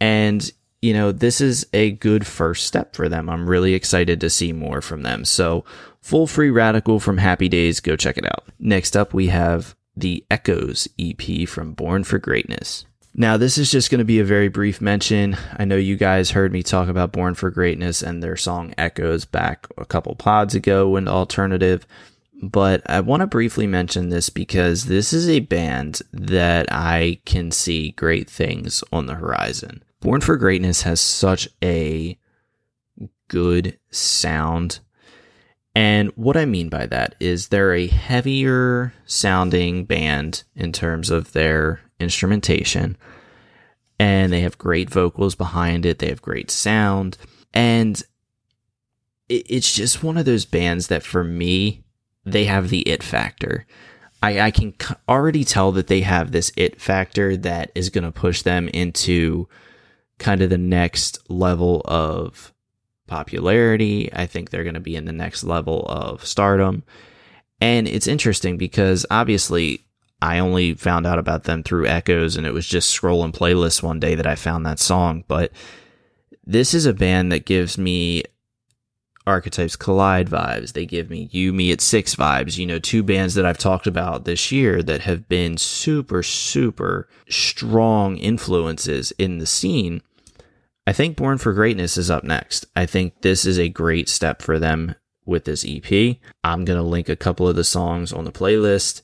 And 0.00 0.50
you 0.82 0.94
know, 0.94 1.12
this 1.12 1.40
is 1.40 1.66
a 1.72 1.92
good 1.92 2.26
first 2.26 2.66
step 2.66 2.94
for 2.94 3.08
them. 3.08 3.28
I'm 3.28 3.48
really 3.48 3.74
excited 3.74 4.20
to 4.20 4.30
see 4.30 4.52
more 4.52 4.80
from 4.80 5.02
them. 5.02 5.24
So, 5.24 5.64
Full 6.00 6.26
Free 6.26 6.50
Radical 6.50 6.98
from 6.98 7.18
happydaze, 7.18 7.82
go 7.82 7.96
check 7.96 8.16
it 8.16 8.24
out. 8.24 8.44
Next 8.58 8.96
up, 8.96 9.12
we 9.12 9.26
have 9.26 9.76
the 9.94 10.24
Echoes 10.30 10.88
EP 10.98 11.46
from 11.46 11.74
Born 11.74 12.04
for 12.04 12.18
Greatness. 12.18 12.86
Now, 13.12 13.36
this 13.36 13.58
is 13.58 13.70
just 13.70 13.90
going 13.90 13.98
to 13.98 14.04
be 14.04 14.20
a 14.20 14.24
very 14.24 14.48
brief 14.48 14.80
mention. 14.80 15.36
I 15.56 15.64
know 15.64 15.76
you 15.76 15.96
guys 15.96 16.30
heard 16.30 16.52
me 16.52 16.62
talk 16.62 16.88
about 16.88 17.12
Born 17.12 17.34
for 17.34 17.50
Greatness 17.50 18.02
and 18.02 18.22
their 18.22 18.36
song 18.36 18.72
Echoes 18.78 19.24
back 19.24 19.66
a 19.76 19.84
couple 19.84 20.14
pods 20.14 20.54
ago 20.54 20.96
in 20.96 21.08
Alternative, 21.08 21.86
but 22.40 22.82
I 22.88 23.00
want 23.00 23.20
to 23.20 23.26
briefly 23.26 23.66
mention 23.66 24.08
this 24.08 24.30
because 24.30 24.84
this 24.84 25.12
is 25.12 25.28
a 25.28 25.40
band 25.40 26.00
that 26.12 26.72
I 26.72 27.20
can 27.26 27.50
see 27.50 27.90
great 27.90 28.30
things 28.30 28.82
on 28.92 29.06
the 29.06 29.16
horizon. 29.16 29.82
Born 30.00 30.20
for 30.20 30.36
Greatness 30.36 30.82
has 30.82 31.00
such 31.00 31.48
a 31.62 32.18
good 33.28 33.78
sound. 33.90 34.80
And 35.74 36.10
what 36.16 36.36
I 36.36 36.46
mean 36.46 36.68
by 36.68 36.86
that 36.86 37.14
is 37.20 37.48
they're 37.48 37.74
a 37.74 37.86
heavier 37.86 38.92
sounding 39.06 39.84
band 39.84 40.42
in 40.56 40.72
terms 40.72 41.10
of 41.10 41.32
their 41.32 41.80
instrumentation. 42.00 42.96
And 43.98 44.32
they 44.32 44.40
have 44.40 44.58
great 44.58 44.90
vocals 44.90 45.34
behind 45.34 45.84
it, 45.84 45.98
they 45.98 46.08
have 46.08 46.22
great 46.22 46.50
sound. 46.50 47.18
And 47.52 48.02
it's 49.28 49.72
just 49.72 50.02
one 50.02 50.16
of 50.16 50.24
those 50.24 50.44
bands 50.44 50.88
that 50.88 51.02
for 51.02 51.22
me, 51.22 51.84
they 52.24 52.46
have 52.46 52.68
the 52.68 52.80
it 52.80 53.02
factor. 53.02 53.66
I, 54.22 54.40
I 54.40 54.50
can 54.50 54.74
already 55.08 55.44
tell 55.44 55.72
that 55.72 55.86
they 55.86 56.00
have 56.00 56.32
this 56.32 56.52
it 56.56 56.80
factor 56.80 57.36
that 57.36 57.70
is 57.74 57.90
going 57.90 58.04
to 58.04 58.12
push 58.12 58.42
them 58.42 58.68
into 58.68 59.48
kind 60.20 60.42
of 60.42 60.50
the 60.50 60.58
next 60.58 61.18
level 61.28 61.82
of 61.86 62.52
popularity. 63.08 64.12
I 64.12 64.26
think 64.26 64.50
they're 64.50 64.62
going 64.62 64.74
to 64.74 64.80
be 64.80 64.94
in 64.94 65.06
the 65.06 65.12
next 65.12 65.42
level 65.42 65.84
of 65.88 66.24
stardom. 66.24 66.84
And 67.60 67.88
it's 67.88 68.06
interesting 68.06 68.56
because 68.56 69.04
obviously 69.10 69.84
I 70.22 70.38
only 70.38 70.74
found 70.74 71.06
out 71.06 71.18
about 71.18 71.44
them 71.44 71.62
through 71.62 71.86
Echoes 71.86 72.36
and 72.36 72.46
it 72.46 72.52
was 72.52 72.66
just 72.66 72.96
scrolling 72.96 73.34
playlists 73.34 73.82
one 73.82 73.98
day 73.98 74.14
that 74.14 74.26
I 74.26 74.36
found 74.36 74.64
that 74.64 74.78
song. 74.78 75.24
But 75.26 75.50
this 76.44 76.72
is 76.72 76.86
a 76.86 76.94
band 76.94 77.32
that 77.32 77.44
gives 77.44 77.76
me 77.76 78.22
Archetypes 79.26 79.76
Collide 79.76 80.28
vibes. 80.28 80.72
They 80.72 80.86
give 80.86 81.10
me 81.10 81.28
You 81.30 81.52
Me 81.52 81.70
at 81.72 81.80
Six 81.80 82.16
vibes. 82.16 82.58
You 82.58 82.66
know, 82.66 82.78
two 82.78 83.02
bands 83.02 83.34
that 83.34 83.46
I've 83.46 83.58
talked 83.58 83.86
about 83.86 84.24
this 84.24 84.50
year 84.50 84.82
that 84.82 85.02
have 85.02 85.28
been 85.28 85.56
super, 85.56 86.22
super 86.22 87.08
strong 87.28 88.16
influences 88.16 89.12
in 89.12 89.38
the 89.38 89.46
scene. 89.46 90.02
I 90.86 90.92
think 90.92 91.16
Born 91.16 91.38
for 91.38 91.52
Greatness 91.52 91.96
is 91.96 92.10
up 92.10 92.24
next. 92.24 92.66
I 92.74 92.86
think 92.86 93.20
this 93.20 93.44
is 93.44 93.58
a 93.58 93.68
great 93.68 94.08
step 94.08 94.42
for 94.42 94.58
them 94.58 94.94
with 95.24 95.44
this 95.44 95.64
EP. 95.66 96.16
I'm 96.42 96.64
going 96.64 96.78
to 96.78 96.82
link 96.82 97.08
a 97.08 97.16
couple 97.16 97.48
of 97.48 97.56
the 97.56 97.64
songs 97.64 98.12
on 98.12 98.24
the 98.24 98.32
playlist. 98.32 99.02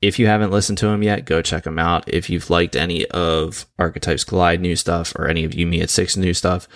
If 0.00 0.18
you 0.18 0.26
haven't 0.26 0.52
listened 0.52 0.78
to 0.78 0.86
them 0.86 1.02
yet, 1.02 1.24
go 1.24 1.42
check 1.42 1.64
them 1.64 1.78
out. 1.78 2.08
If 2.08 2.30
you've 2.30 2.50
liked 2.50 2.76
any 2.76 3.04
of 3.06 3.66
Archetypes 3.78 4.22
Collide 4.22 4.60
new 4.60 4.76
stuff 4.76 5.14
or 5.16 5.26
any 5.26 5.44
of 5.44 5.54
You 5.54 5.66
Me 5.66 5.80
at 5.80 5.90
Six 5.90 6.16
new 6.16 6.34
stuff, 6.34 6.68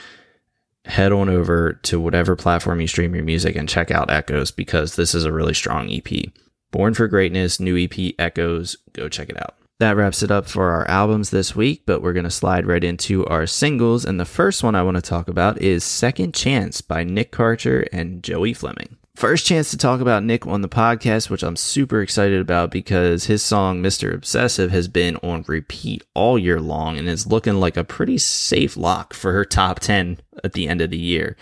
head 0.87 1.13
on 1.13 1.29
over 1.29 1.75
to 1.85 2.01
whatever 2.01 2.35
platform 2.35 2.81
you 2.81 2.89
stream 2.89 3.15
your 3.15 3.25
music 3.25 3.55
and 3.55 3.69
check 3.69 3.93
out 3.93 4.11
Echoes 4.11 4.51
because 4.51 4.97
this 4.97 5.15
is 5.15 5.25
a 5.25 5.33
really 5.33 5.55
strong 5.55 5.89
EP. 5.93 6.33
Born 6.73 6.95
for 6.95 7.07
Greatness, 7.07 7.61
new 7.61 7.77
EP 7.77 8.15
Echoes. 8.19 8.77
Go 8.93 9.09
check 9.09 9.29
it 9.29 9.41
out. 9.41 9.57
That 9.83 9.97
wraps 9.97 10.23
it 10.23 10.31
up 10.31 10.47
for 10.47 10.71
our 10.71 10.87
albums 10.87 11.31
this 11.31 11.57
week, 11.57 11.83
but 11.87 12.03
we're 12.03 12.13
going 12.13 12.23
to 12.23 12.31
slide 12.31 12.67
right 12.67 12.85
into 12.85 13.27
our 13.27 13.49
singles. 13.49 14.05
And 14.05 14.21
the 14.21 14.25
first 14.25 14.63
one 14.63 14.77
I 14.77 14.85
want 14.85 14.95
to 14.95 15.03
talk 15.03 15.27
about 15.27 15.61
is 15.61 15.83
Second 15.83 16.35
Chance 16.35 16.83
by 16.83 17.03
Nick 17.03 17.33
Karcher 17.33 17.89
and 17.93 18.23
Joey 18.23 18.55
Fleming. 18.55 18.97
First 19.17 19.45
chance 19.45 19.73
to 19.73 19.77
talk 19.77 20.01
about 20.01 20.23
Nick 20.23 20.47
on 20.47 20.61
the 20.61 20.69
podcast, 20.69 21.31
which 21.31 21.43
I'm 21.43 21.57
super 21.57 22.01
excited 22.01 22.41
about 22.41 22.71
because 22.71 23.25
his 23.25 23.43
song 23.43 23.83
Mr. 23.83 24.15
Obsessive 24.15 24.71
has 24.71 24.87
been 24.87 25.17
on 25.17 25.45
repeat 25.49 26.05
all 26.15 26.39
year 26.39 26.61
long 26.61 26.97
and 26.97 27.09
is 27.09 27.27
looking 27.27 27.55
like 27.55 27.77
a 27.77 27.83
pretty 27.83 28.19
safe 28.19 28.77
lock 28.77 29.13
for 29.13 29.33
her 29.33 29.45
top 29.45 29.81
10 29.81 30.21
at 30.45 30.53
the 30.53 30.69
end 30.69 30.81
of 30.81 30.91
the 30.91 30.97
year. 30.97 31.37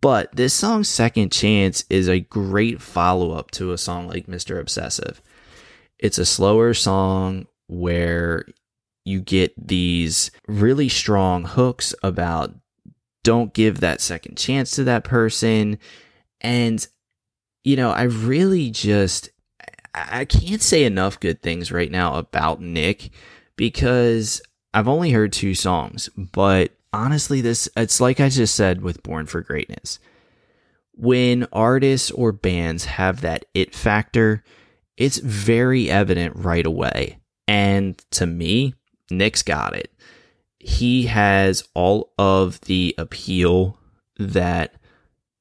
But 0.00 0.34
this 0.34 0.54
song, 0.54 0.82
Second 0.82 1.30
Chance, 1.30 1.84
is 1.88 2.08
a 2.08 2.18
great 2.18 2.82
follow 2.82 3.30
up 3.30 3.52
to 3.52 3.70
a 3.70 3.78
song 3.78 4.08
like 4.08 4.26
Mr. 4.26 4.58
Obsessive. 4.58 5.22
It's 6.00 6.18
a 6.18 6.26
slower 6.26 6.74
song 6.74 7.46
where 7.70 8.44
you 9.04 9.20
get 9.20 9.54
these 9.56 10.30
really 10.48 10.88
strong 10.88 11.44
hooks 11.44 11.94
about 12.02 12.52
don't 13.22 13.54
give 13.54 13.80
that 13.80 14.00
second 14.00 14.36
chance 14.36 14.72
to 14.72 14.84
that 14.84 15.04
person. 15.04 15.78
And, 16.40 16.86
you 17.62 17.76
know, 17.76 17.90
I 17.90 18.02
really 18.02 18.70
just, 18.70 19.30
I 19.94 20.24
can't 20.24 20.62
say 20.62 20.84
enough 20.84 21.20
good 21.20 21.42
things 21.42 21.70
right 21.70 21.90
now 21.90 22.16
about 22.16 22.60
Nick 22.60 23.10
because 23.56 24.42
I've 24.74 24.88
only 24.88 25.12
heard 25.12 25.32
two 25.32 25.54
songs, 25.54 26.08
but 26.16 26.72
honestly, 26.92 27.40
this, 27.40 27.68
it's 27.76 28.00
like 28.00 28.20
I 28.20 28.30
just 28.30 28.54
said 28.54 28.82
with 28.82 29.02
Born 29.02 29.26
for 29.26 29.42
Greatness. 29.42 29.98
When 30.92 31.46
artists 31.52 32.10
or 32.10 32.32
bands 32.32 32.84
have 32.84 33.20
that 33.20 33.44
it 33.54 33.74
factor, 33.74 34.42
it's 34.96 35.18
very 35.18 35.88
evident 35.88 36.36
right 36.36 36.66
away. 36.66 37.19
And 37.50 37.98
to 38.12 38.26
me, 38.26 38.74
Nick's 39.10 39.42
got 39.42 39.74
it. 39.74 39.92
He 40.60 41.06
has 41.06 41.64
all 41.74 42.12
of 42.16 42.60
the 42.60 42.94
appeal 42.96 43.76
that 44.20 44.76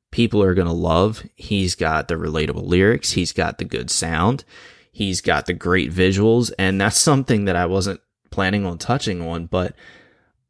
people 0.10 0.42
are 0.42 0.56
going 0.56 0.66
to 0.66 0.74
love. 0.74 1.24
He's 1.36 1.76
got 1.76 2.08
the 2.08 2.16
relatable 2.16 2.66
lyrics, 2.66 3.12
he's 3.12 3.32
got 3.32 3.60
the 3.60 3.64
good 3.64 3.92
sound, 3.92 4.44
he's 4.92 5.22
got 5.22 5.46
the 5.46 5.54
great 5.54 5.94
visuals, 5.94 6.52
and 6.58 6.82
that's 6.82 6.98
something 7.10 7.46
that 7.46 7.56
I 7.56 7.68
wasn't 7.68 8.02
planning 8.32 8.66
on 8.66 8.80
touching 8.80 9.22
on, 9.22 9.46
but 9.46 9.76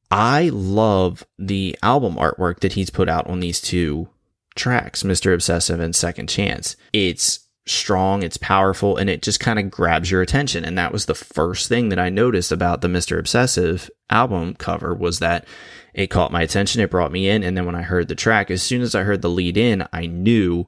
I 0.09 0.51
love 0.53 1.25
the 1.37 1.77
album 1.83 2.15
artwork 2.15 2.61
that 2.61 2.73
he's 2.73 2.89
put 2.89 3.09
out 3.09 3.27
on 3.27 3.41
these 3.41 3.59
two 3.59 4.07
tracks, 4.55 5.03
Mr. 5.03 5.33
Obsessive 5.33 5.81
and 5.81 5.93
Second 5.93 6.29
Chance. 6.29 6.77
It's 6.93 7.49
strong, 7.69 8.23
it's 8.23 8.38
powerful, 8.38 8.97
and 8.97 9.09
it 9.09 9.21
just 9.21 9.39
kind 9.39 9.59
of 9.59 9.69
grabs 9.69 10.11
your 10.11 10.21
attention. 10.21 10.65
And 10.65 10.77
that 10.77 10.91
was 10.91 11.05
the 11.05 11.15
first 11.15 11.69
thing 11.69 11.89
that 11.89 11.99
I 11.99 12.09
noticed 12.09 12.51
about 12.51 12.81
the 12.81 12.88
Mr. 12.88 13.19
Obsessive 13.19 13.89
album 14.09 14.55
cover 14.55 14.93
was 14.93 15.19
that 15.19 15.45
it 15.93 16.07
caught 16.07 16.31
my 16.31 16.41
attention, 16.41 16.81
it 16.81 16.91
brought 16.91 17.11
me 17.11 17.29
in, 17.29 17.43
and 17.43 17.57
then 17.57 17.65
when 17.65 17.75
I 17.75 17.81
heard 17.81 18.07
the 18.07 18.15
track, 18.15 18.51
as 18.51 18.61
soon 18.61 18.81
as 18.81 18.95
I 18.95 19.03
heard 19.03 19.21
the 19.21 19.29
lead 19.29 19.57
in, 19.57 19.88
I 19.91 20.05
knew 20.05 20.67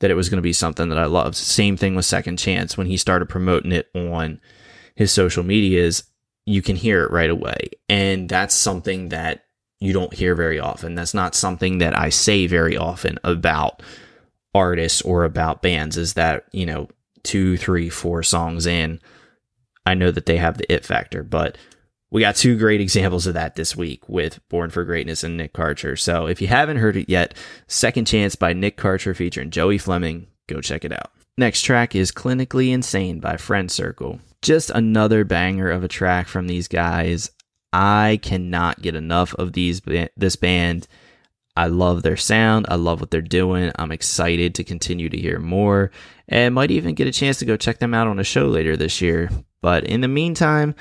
that 0.00 0.10
it 0.10 0.14
was 0.14 0.28
going 0.28 0.38
to 0.38 0.42
be 0.42 0.52
something 0.52 0.88
that 0.88 0.98
I 0.98 1.06
loved. 1.06 1.36
Same 1.36 1.76
thing 1.76 1.94
with 1.94 2.04
Second 2.04 2.38
Chance 2.38 2.76
when 2.76 2.86
he 2.86 2.96
started 2.96 3.28
promoting 3.28 3.72
it 3.72 3.88
on 3.94 4.40
his 4.94 5.12
social 5.12 5.42
medias, 5.44 6.04
you 6.46 6.62
can 6.62 6.76
hear 6.76 7.04
it 7.04 7.10
right 7.10 7.30
away. 7.30 7.70
And 7.88 8.28
that's 8.28 8.54
something 8.54 9.10
that 9.10 9.44
you 9.78 9.92
don't 9.92 10.12
hear 10.12 10.34
very 10.34 10.58
often. 10.58 10.94
That's 10.94 11.14
not 11.14 11.34
something 11.34 11.78
that 11.78 11.98
I 11.98 12.10
say 12.10 12.46
very 12.46 12.76
often 12.76 13.18
about 13.24 13.82
artists 14.54 15.02
or 15.02 15.24
about 15.24 15.62
bands 15.62 15.96
is 15.96 16.14
that, 16.14 16.44
you 16.52 16.66
know, 16.66 16.88
two, 17.22 17.56
three, 17.56 17.88
four 17.88 18.22
songs 18.22 18.66
in, 18.66 19.00
I 19.86 19.94
know 19.94 20.10
that 20.10 20.26
they 20.26 20.36
have 20.38 20.58
the 20.58 20.72
it 20.72 20.84
factor. 20.84 21.22
But 21.22 21.58
we 22.10 22.20
got 22.20 22.36
two 22.36 22.58
great 22.58 22.80
examples 22.80 23.26
of 23.26 23.34
that 23.34 23.54
this 23.54 23.76
week 23.76 24.08
with 24.08 24.40
Born 24.48 24.70
for 24.70 24.84
Greatness 24.84 25.22
and 25.22 25.36
Nick 25.36 25.52
Karcher. 25.52 25.98
So 25.98 26.26
if 26.26 26.40
you 26.40 26.48
haven't 26.48 26.78
heard 26.78 26.96
it 26.96 27.08
yet, 27.08 27.34
Second 27.68 28.06
Chance 28.06 28.34
by 28.34 28.52
Nick 28.52 28.76
Karcher 28.76 29.14
featuring 29.14 29.50
Joey 29.50 29.78
Fleming, 29.78 30.26
go 30.48 30.60
check 30.60 30.84
it 30.84 30.92
out. 30.92 31.12
Next 31.38 31.62
track 31.62 31.94
is 31.94 32.10
Clinically 32.12 32.72
Insane 32.72 33.20
by 33.20 33.36
Friend 33.36 33.70
Circle. 33.70 34.20
Just 34.42 34.70
another 34.70 35.24
banger 35.24 35.70
of 35.70 35.84
a 35.84 35.88
track 35.88 36.26
from 36.26 36.48
these 36.48 36.66
guys. 36.66 37.30
I 37.72 38.18
cannot 38.22 38.82
get 38.82 38.96
enough 38.96 39.32
of 39.34 39.52
these 39.52 39.80
this 40.16 40.36
band. 40.36 40.88
I 41.56 41.66
love 41.66 42.02
their 42.02 42.16
sound. 42.16 42.66
I 42.68 42.76
love 42.76 43.00
what 43.00 43.10
they're 43.10 43.20
doing. 43.20 43.72
I'm 43.76 43.92
excited 43.92 44.54
to 44.54 44.64
continue 44.64 45.08
to 45.08 45.18
hear 45.18 45.38
more 45.38 45.90
and 46.28 46.54
might 46.54 46.70
even 46.70 46.94
get 46.94 47.08
a 47.08 47.12
chance 47.12 47.38
to 47.38 47.44
go 47.44 47.56
check 47.56 47.78
them 47.78 47.92
out 47.94 48.06
on 48.06 48.18
a 48.18 48.24
show 48.24 48.46
later 48.46 48.76
this 48.76 49.00
year. 49.00 49.30
But 49.60 49.84
in 49.84 50.00
the 50.00 50.08
meantime, 50.08 50.74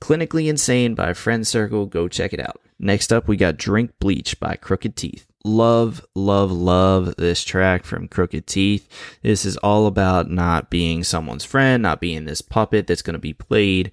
Clinically 0.00 0.48
Insane 0.48 0.94
by 0.94 1.14
Friend 1.14 1.46
Circle, 1.46 1.86
go 1.86 2.08
check 2.08 2.32
it 2.32 2.40
out. 2.40 2.60
Next 2.78 3.12
up, 3.12 3.28
we 3.28 3.36
got 3.36 3.56
Drink 3.56 3.92
Bleach 3.98 4.38
by 4.38 4.56
Crooked 4.56 4.96
Teeth. 4.96 5.26
Love, 5.44 6.04
love, 6.14 6.50
love 6.52 7.14
this 7.16 7.42
track 7.44 7.84
from 7.84 8.08
Crooked 8.08 8.46
Teeth. 8.46 8.88
This 9.22 9.44
is 9.44 9.56
all 9.58 9.86
about 9.86 10.30
not 10.30 10.68
being 10.68 11.02
someone's 11.04 11.44
friend, 11.44 11.82
not 11.82 12.00
being 12.00 12.24
this 12.24 12.42
puppet 12.42 12.86
that's 12.86 13.02
going 13.02 13.14
to 13.14 13.20
be 13.20 13.32
played. 13.32 13.92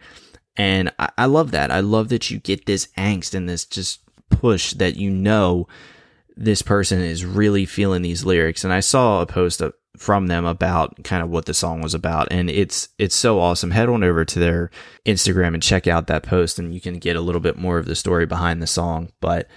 And 0.58 0.92
I, 1.00 1.10
I 1.18 1.26
love 1.28 1.52
that. 1.52 1.72
I 1.72 1.80
love 1.80 2.10
that 2.10 2.30
you 2.30 2.40
get 2.40 2.66
this 2.66 2.88
angst 2.98 3.34
and 3.34 3.48
this 3.48 3.66
just 3.66 4.02
push 4.30 4.74
that 4.74 4.98
you 4.98 5.10
know 5.10 5.68
this 6.36 6.62
person 6.62 7.00
is 7.00 7.26
really 7.26 7.66
feeling 7.66 8.02
these 8.02 8.26
lyrics. 8.26 8.64
And 8.64 8.74
I 8.74 8.80
saw 8.80 9.22
a 9.22 9.26
post 9.26 9.62
from 9.98 10.28
them 10.28 10.46
about 10.46 11.04
kind 11.04 11.22
of 11.22 11.30
what 11.30 11.46
the 11.46 11.54
song 11.54 11.82
was 11.82 11.94
about 11.94 12.28
and 12.32 12.50
it's 12.50 12.90
it's 12.98 13.16
so 13.16 13.40
awesome. 13.40 13.72
Head 13.72 13.90
on 13.90 14.04
over 14.04 14.26
to 14.26 14.40
their 14.40 14.72
instagram 15.06 15.54
and 15.54 15.62
check 15.62 15.88
out 15.88 16.08
that 16.08 16.24
post 16.24 16.58
and 16.58 16.74
you 16.74 16.82
can 16.82 16.98
get 16.98 17.16
a 17.16 17.22
little 17.22 17.42
bit 17.42 17.58
more 17.58 17.78
of 17.78 17.86
the 17.86 17.96
story 17.96 18.26
behind 18.26 18.62
the 18.62 18.68
song 18.68 19.12
but 19.22 19.48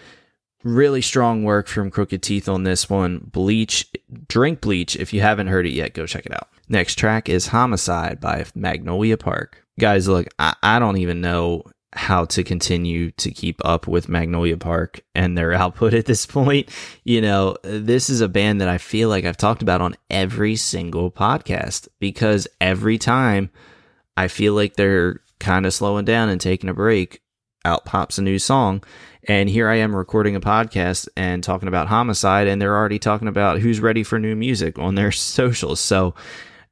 really 0.63 1.01
strong 1.01 1.43
work 1.43 1.69
from 1.69 1.91
crooked 1.91 2.23
teeth 2.23 2.49
on 2.49 2.65
this 2.65 2.91
one. 2.91 3.19
Bleach 3.33 3.91
drink 4.29 4.61
bleach 4.61 4.95
if 4.97 5.15
you 5.15 5.23
haven't 5.23 5.47
heard 5.47 5.67
it 5.67 5.73
yet 5.73 5.95
go 5.95 6.05
check 6.07 6.27
it 6.27 6.35
out. 6.35 6.49
Next 6.69 6.97
track 6.97 7.31
is 7.31 7.47
homicide 7.47 8.21
by 8.21 8.45
magnolia 8.55 9.17
park. 9.17 9.65
Guys 9.81 10.07
look 10.07 10.29
I, 10.39 10.55
I 10.63 10.79
don't 10.79 10.99
even 10.99 11.23
know 11.23 11.63
how 11.97 12.25
to 12.27 12.45
continue 12.45 13.11
to 13.13 13.31
keep 13.31 13.61
up 13.65 13.89
with 13.89 14.09
Magnolia 14.09 14.57
Park 14.57 15.01
and 15.15 15.37
their 15.37 15.53
output 15.55 15.95
at 15.95 16.07
this 16.07 16.27
point. 16.27 16.69
You 17.05 17.21
know, 17.21 17.57
this 17.63 18.11
is 18.11 18.21
a 18.21 18.29
band 18.29 18.61
that 18.61 18.69
I 18.69 18.79
feel 18.79 19.09
like 19.09 19.25
I've 19.25 19.37
talked 19.37 19.63
about 19.63 19.81
on 19.81 19.97
every 20.11 20.57
single 20.57 21.11
podcast 21.11 21.89
because 21.99 22.47
every 22.61 22.99
time 22.99 23.51
I 24.17 24.29
feel 24.29 24.55
like 24.55 24.77
they're 24.77 25.21
kind 25.39 25.67
of 25.67 25.75
slowing 25.75 26.05
down 26.05 26.29
and 26.29 26.41
taking 26.41 26.71
a 26.71 26.75
break, 26.75 27.23
out 27.65 27.85
pops 27.85 28.17
a 28.17 28.23
new 28.23 28.39
song. 28.39 28.83
And 29.29 29.49
here 29.49 29.69
I 29.69 29.77
am 29.77 29.95
recording 29.95 30.37
a 30.37 30.41
podcast 30.41 31.09
and 31.17 31.43
talking 31.43 31.69
about 31.69 31.89
homicide, 31.89 32.47
and 32.47 32.63
they're 32.63 32.77
already 32.77 33.01
talking 33.01 33.27
about 33.27 33.59
who's 33.59 33.81
ready 33.81 34.05
for 34.05 34.21
new 34.21 34.37
music 34.37 34.79
on 34.79 34.95
their 34.95 35.13
socials. 35.13 35.81
So, 35.81 36.15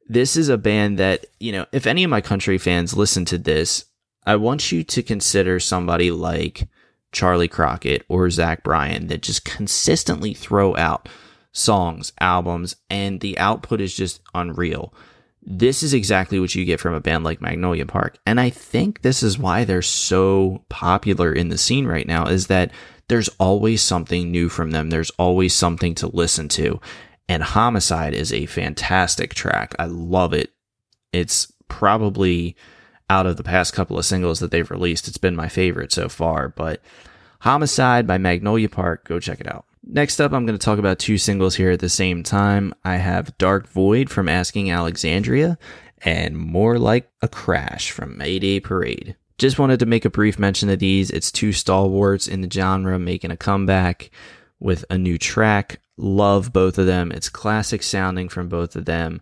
this 0.06 0.36
is 0.36 0.50
a 0.50 0.58
band 0.58 0.98
that, 0.98 1.24
you 1.40 1.50
know, 1.50 1.64
if 1.72 1.86
any 1.86 2.04
of 2.04 2.10
my 2.10 2.20
country 2.20 2.58
fans 2.58 2.94
listen 2.94 3.24
to 3.24 3.38
this, 3.38 3.86
I 4.26 4.36
want 4.36 4.72
you 4.72 4.84
to 4.84 5.02
consider 5.02 5.60
somebody 5.60 6.10
like 6.10 6.68
Charley 7.12 7.48
Crockett 7.48 8.04
or 8.08 8.28
Zach 8.30 8.62
Bryan 8.62 9.06
that 9.08 9.22
just 9.22 9.44
consistently 9.44 10.34
throw 10.34 10.76
out 10.76 11.08
songs, 11.52 12.12
albums, 12.20 12.76
and 12.90 13.20
the 13.20 13.38
output 13.38 13.80
is 13.80 13.94
just 13.94 14.20
unreal. 14.34 14.92
This 15.46 15.82
is 15.82 15.94
exactly 15.94 16.40
what 16.40 16.54
you 16.54 16.64
get 16.64 16.80
from 16.80 16.94
a 16.94 17.00
band 17.00 17.22
like 17.22 17.40
Magnolia 17.40 17.86
Park. 17.86 18.18
And 18.26 18.40
I 18.40 18.50
think 18.50 19.02
this 19.02 19.22
is 19.22 19.38
why 19.38 19.64
they're 19.64 19.82
so 19.82 20.64
popular 20.68 21.32
in 21.32 21.48
the 21.48 21.58
scene 21.58 21.86
right 21.86 22.06
now 22.06 22.26
is 22.26 22.46
that 22.48 22.70
there's 23.08 23.28
always 23.38 23.82
something 23.82 24.30
new 24.30 24.48
from 24.48 24.70
them. 24.70 24.90
There's 24.90 25.10
always 25.10 25.52
something 25.54 25.94
to 25.96 26.08
listen 26.08 26.48
to. 26.50 26.80
And 27.28 27.42
Homicide 27.42 28.14
is 28.14 28.32
a 28.32 28.46
fantastic 28.46 29.34
track. 29.34 29.74
I 29.78 29.84
love 29.84 30.32
it. 30.32 30.52
It's 31.12 31.52
probably 31.68 32.56
out 33.10 33.26
of 33.26 33.36
the 33.36 33.42
past 33.42 33.74
couple 33.74 33.98
of 33.98 34.04
singles 34.04 34.40
that 34.40 34.50
they've 34.50 34.70
released. 34.70 35.08
It's 35.08 35.18
been 35.18 35.36
my 35.36 35.48
favorite 35.48 35.92
so 35.92 36.08
far, 36.08 36.48
but 36.48 36.80
Homicide 37.40 38.06
by 38.06 38.16
Magnolia 38.16 38.70
Park, 38.70 39.06
go 39.06 39.20
check 39.20 39.40
it 39.40 39.46
out. 39.46 39.66
Next 39.86 40.18
up, 40.18 40.32
I'm 40.32 40.46
going 40.46 40.58
to 40.58 40.64
talk 40.64 40.78
about 40.78 40.98
two 40.98 41.18
singles 41.18 41.54
here 41.54 41.70
at 41.70 41.80
the 41.80 41.90
same 41.90 42.22
time. 42.22 42.72
I 42.84 42.96
have 42.96 43.36
Dark 43.36 43.68
Void 43.68 44.08
from 44.08 44.30
Asking 44.30 44.70
Alexandria 44.70 45.58
and 46.02 46.38
More 46.38 46.78
Like 46.78 47.10
a 47.20 47.28
Crash 47.28 47.90
from 47.90 48.16
Mayday 48.16 48.60
Parade. 48.60 49.16
Just 49.36 49.58
wanted 49.58 49.80
to 49.80 49.86
make 49.86 50.06
a 50.06 50.10
brief 50.10 50.38
mention 50.38 50.70
of 50.70 50.78
these. 50.78 51.10
It's 51.10 51.30
two 51.30 51.52
stalwarts 51.52 52.26
in 52.28 52.40
the 52.40 52.50
genre 52.50 52.98
making 52.98 53.30
a 53.30 53.36
comeback 53.36 54.10
with 54.58 54.84
a 54.88 54.96
new 54.96 55.18
track. 55.18 55.80
Love 55.98 56.50
both 56.52 56.78
of 56.78 56.86
them. 56.86 57.12
It's 57.12 57.28
classic 57.28 57.82
sounding 57.82 58.30
from 58.30 58.48
both 58.48 58.74
of 58.76 58.86
them. 58.86 59.20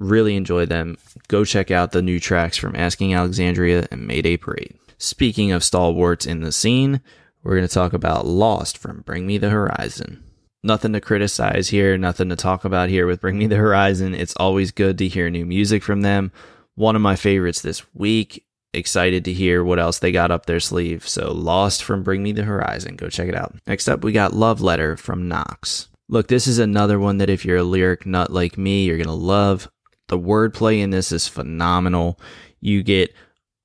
Really 0.00 0.34
enjoy 0.34 0.64
them. 0.64 0.96
Go 1.28 1.44
check 1.44 1.70
out 1.70 1.92
the 1.92 2.00
new 2.00 2.18
tracks 2.18 2.56
from 2.56 2.74
Asking 2.74 3.14
Alexandria 3.14 3.86
and 3.90 4.06
Mayday 4.06 4.38
Parade. 4.38 4.78
Speaking 4.96 5.52
of 5.52 5.62
stalwarts 5.62 6.24
in 6.24 6.40
the 6.40 6.52
scene, 6.52 7.02
we're 7.42 7.56
going 7.56 7.68
to 7.68 7.72
talk 7.72 7.92
about 7.92 8.26
Lost 8.26 8.78
from 8.78 9.02
Bring 9.02 9.26
Me 9.26 9.36
the 9.36 9.50
Horizon. 9.50 10.24
Nothing 10.62 10.94
to 10.94 11.00
criticize 11.00 11.68
here, 11.68 11.98
nothing 11.98 12.30
to 12.30 12.36
talk 12.36 12.64
about 12.64 12.88
here 12.88 13.06
with 13.06 13.20
Bring 13.20 13.38
Me 13.38 13.46
the 13.46 13.56
Horizon. 13.56 14.14
It's 14.14 14.36
always 14.36 14.72
good 14.72 14.96
to 14.98 15.08
hear 15.08 15.28
new 15.28 15.44
music 15.44 15.82
from 15.82 16.00
them. 16.00 16.32
One 16.76 16.96
of 16.96 17.02
my 17.02 17.14
favorites 17.14 17.60
this 17.60 17.82
week. 17.94 18.46
Excited 18.72 19.24
to 19.26 19.32
hear 19.34 19.62
what 19.62 19.78
else 19.78 19.98
they 19.98 20.12
got 20.12 20.30
up 20.30 20.46
their 20.46 20.60
sleeve. 20.60 21.06
So, 21.06 21.30
Lost 21.30 21.82
from 21.82 22.02
Bring 22.02 22.22
Me 22.22 22.32
the 22.32 22.44
Horizon. 22.44 22.96
Go 22.96 23.10
check 23.10 23.28
it 23.28 23.34
out. 23.34 23.54
Next 23.66 23.88
up, 23.88 24.02
we 24.02 24.12
got 24.12 24.32
Love 24.32 24.62
Letter 24.62 24.96
from 24.96 25.28
Knox. 25.28 25.88
Look, 26.08 26.28
this 26.28 26.46
is 26.46 26.58
another 26.58 26.98
one 26.98 27.18
that 27.18 27.30
if 27.30 27.44
you're 27.44 27.58
a 27.58 27.62
lyric 27.62 28.06
nut 28.06 28.32
like 28.32 28.56
me, 28.56 28.84
you're 28.84 28.96
going 28.96 29.06
to 29.06 29.12
love. 29.12 29.70
The 30.10 30.18
wordplay 30.18 30.80
in 30.80 30.90
this 30.90 31.12
is 31.12 31.28
phenomenal. 31.28 32.18
You 32.60 32.82
get 32.82 33.14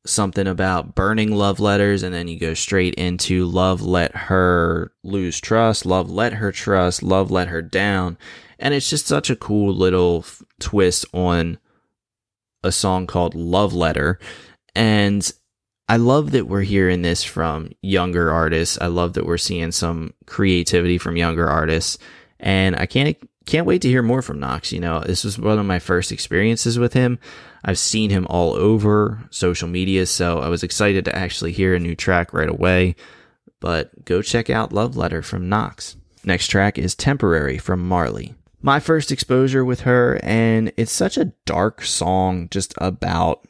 something 0.06 0.46
about 0.46 0.94
burning 0.94 1.32
love 1.32 1.60
letters 1.60 2.04
and 2.04 2.14
then 2.14 2.28
you 2.28 2.38
go 2.38 2.54
straight 2.54 2.94
into 2.94 3.46
love 3.46 3.82
let 3.82 4.16
her 4.16 4.92
lose 5.04 5.42
trust, 5.42 5.88
love 5.88 6.12
let 6.12 6.34
her 6.34 6.52
trust, 6.52 7.02
love 7.02 7.32
let 7.32 7.48
her 7.48 7.64
down. 7.64 8.16
And 8.60 8.76
it's 8.76 8.92
just 8.92 9.08
such 9.08 9.32
a 9.32 9.36
cool 9.36 9.74
little 9.74 10.20
f- 10.20 10.44
twist 10.60 11.04
on 11.14 11.58
a 12.64 12.72
song 12.72 13.08
called 13.08 13.34
Love 13.34 13.74
Letter. 13.74 14.20
And 14.76 15.28
I 15.90 15.98
love 15.98 16.30
that 16.32 16.48
we're 16.48 16.62
hearing 16.62 17.02
this 17.02 17.24
from 17.24 17.72
younger 17.82 18.32
artists. 18.32 18.78
I 18.80 18.86
love 18.86 19.14
that 19.14 19.26
we're 19.26 19.40
seeing 19.40 19.72
some 19.72 20.14
creativity 20.28 21.00
from 21.00 21.18
younger 21.18 21.50
artists. 21.50 21.98
And 22.40 22.76
I 22.76 22.86
can't 22.86 23.18
can't 23.46 23.68
wait 23.68 23.82
to 23.84 23.90
hear 23.90 24.02
more 24.02 24.22
from 24.22 24.40
Knox. 24.40 24.72
You 24.72 24.80
know, 24.80 25.00
this 25.00 25.24
was 25.24 25.38
one 25.38 25.60
of 25.60 25.66
my 25.66 25.80
first 25.80 26.12
experiences 26.12 26.80
with 26.80 26.94
him. 26.94 27.20
I've 27.64 27.78
seen 27.78 28.10
him 28.10 28.28
all 28.30 28.54
over 28.54 29.24
social 29.30 29.68
media, 29.68 30.06
so 30.06 30.40
I 30.40 30.50
was 30.50 30.64
excited 30.64 31.06
to 31.06 31.16
actually 31.16 31.52
hear 31.52 31.74
a 31.74 31.80
new 31.80 31.96
track 31.96 32.34
right 32.34 32.50
away. 32.50 32.96
But 33.60 34.06
go 34.06 34.22
check 34.22 34.50
out 34.50 34.74
Love 34.74 34.96
Letter 34.96 35.22
from 35.22 35.50
Knox. 35.50 35.96
Next 36.24 36.48
track 36.48 36.78
is 36.78 36.96
Temporary 36.96 37.58
from 37.58 37.88
Marlhy. 37.88 38.36
My 38.62 38.80
first 38.80 39.12
exposure 39.12 39.64
with 39.64 39.82
her, 39.82 40.20
and 40.24 40.72
it's 40.76 40.92
such 40.92 41.18
a 41.18 41.32
dark 41.46 41.84
song 41.84 42.48
just 42.50 42.74
about 42.80 43.48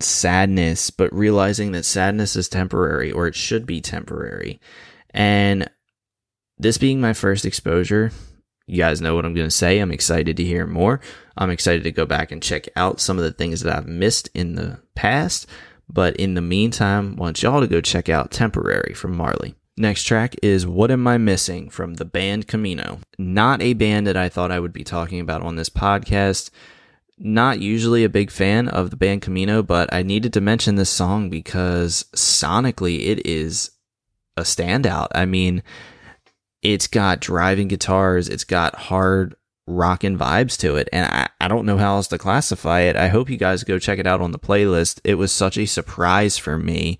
sadness, 0.00 0.90
but 0.90 1.12
realizing 1.12 1.72
that 1.72 1.84
sadness 1.84 2.36
is 2.36 2.48
temporary 2.48 3.12
or 3.12 3.26
it 3.26 3.34
should 3.34 3.66
be 3.66 3.80
temporary. 3.80 4.60
And 5.10 5.68
this 6.58 6.78
being 6.78 7.00
my 7.00 7.12
first 7.12 7.44
exposure, 7.44 8.12
you 8.68 8.76
guys 8.78 9.00
know 9.00 9.14
what 9.14 9.24
I'm 9.24 9.34
going 9.34 9.46
to 9.46 9.50
say. 9.50 9.78
I'm 9.78 9.90
excited 9.90 10.36
to 10.36 10.44
hear 10.44 10.66
more. 10.66 11.00
I'm 11.36 11.50
excited 11.50 11.84
to 11.84 11.92
go 11.92 12.06
back 12.06 12.30
and 12.30 12.42
check 12.42 12.68
out 12.76 13.00
some 13.00 13.16
of 13.16 13.24
the 13.24 13.32
things 13.32 13.62
that 13.62 13.74
I've 13.74 13.86
missed 13.86 14.28
in 14.34 14.54
the 14.54 14.78
past. 14.94 15.46
But 15.88 16.16
in 16.16 16.34
the 16.34 16.42
meantime, 16.42 17.14
I 17.16 17.20
want 17.20 17.42
y'all 17.42 17.60
to 17.60 17.66
go 17.66 17.80
check 17.80 18.08
out 18.08 18.30
Temporary 18.30 18.92
from 18.94 19.16
Marlhy. 19.16 19.54
Next 19.78 20.02
track 20.02 20.34
is 20.42 20.66
What 20.66 20.90
Am 20.90 21.06
I 21.06 21.16
Missing 21.18 21.70
from 21.70 21.94
the 21.94 22.04
band 22.04 22.46
Camino. 22.46 22.98
Not 23.18 23.62
a 23.62 23.72
band 23.72 24.06
that 24.06 24.16
I 24.16 24.28
thought 24.28 24.50
I 24.52 24.60
would 24.60 24.72
be 24.72 24.84
talking 24.84 25.20
about 25.20 25.42
on 25.42 25.56
this 25.56 25.70
podcast. 25.70 26.50
not 27.18 27.60
usually 27.60 28.04
a 28.04 28.08
big 28.08 28.30
fan 28.30 28.68
of 28.68 28.90
the 28.90 28.96
band 28.96 29.22
Camino, 29.22 29.62
but 29.62 29.92
I 29.92 30.02
needed 30.02 30.32
to 30.34 30.40
mention 30.40 30.76
this 30.76 30.90
song 30.90 31.30
because 31.30 32.04
sonically 32.14 33.06
it 33.06 33.26
is 33.26 33.72
a 34.36 34.42
standout. 34.42 35.08
I 35.14 35.24
mean, 35.26 35.62
it's 36.62 36.86
got 36.86 37.20
driving 37.20 37.68
guitars, 37.68 38.28
it's 38.28 38.44
got 38.44 38.74
hard 38.74 39.34
rockin' 39.66 40.18
vibes 40.18 40.58
to 40.58 40.76
it, 40.76 40.88
and 40.92 41.06
I, 41.06 41.28
I 41.40 41.48
don't 41.48 41.66
know 41.66 41.76
how 41.76 41.96
else 41.96 42.08
to 42.08 42.18
classify 42.18 42.80
it. 42.80 42.96
I 42.96 43.08
hope 43.08 43.30
you 43.30 43.36
guys 43.36 43.64
go 43.64 43.78
check 43.78 43.98
it 43.98 44.06
out 44.06 44.20
on 44.20 44.32
the 44.32 44.38
playlist. 44.38 45.00
It 45.04 45.14
was 45.14 45.30
such 45.32 45.58
a 45.58 45.66
surprise 45.66 46.38
for 46.38 46.58
me, 46.58 46.98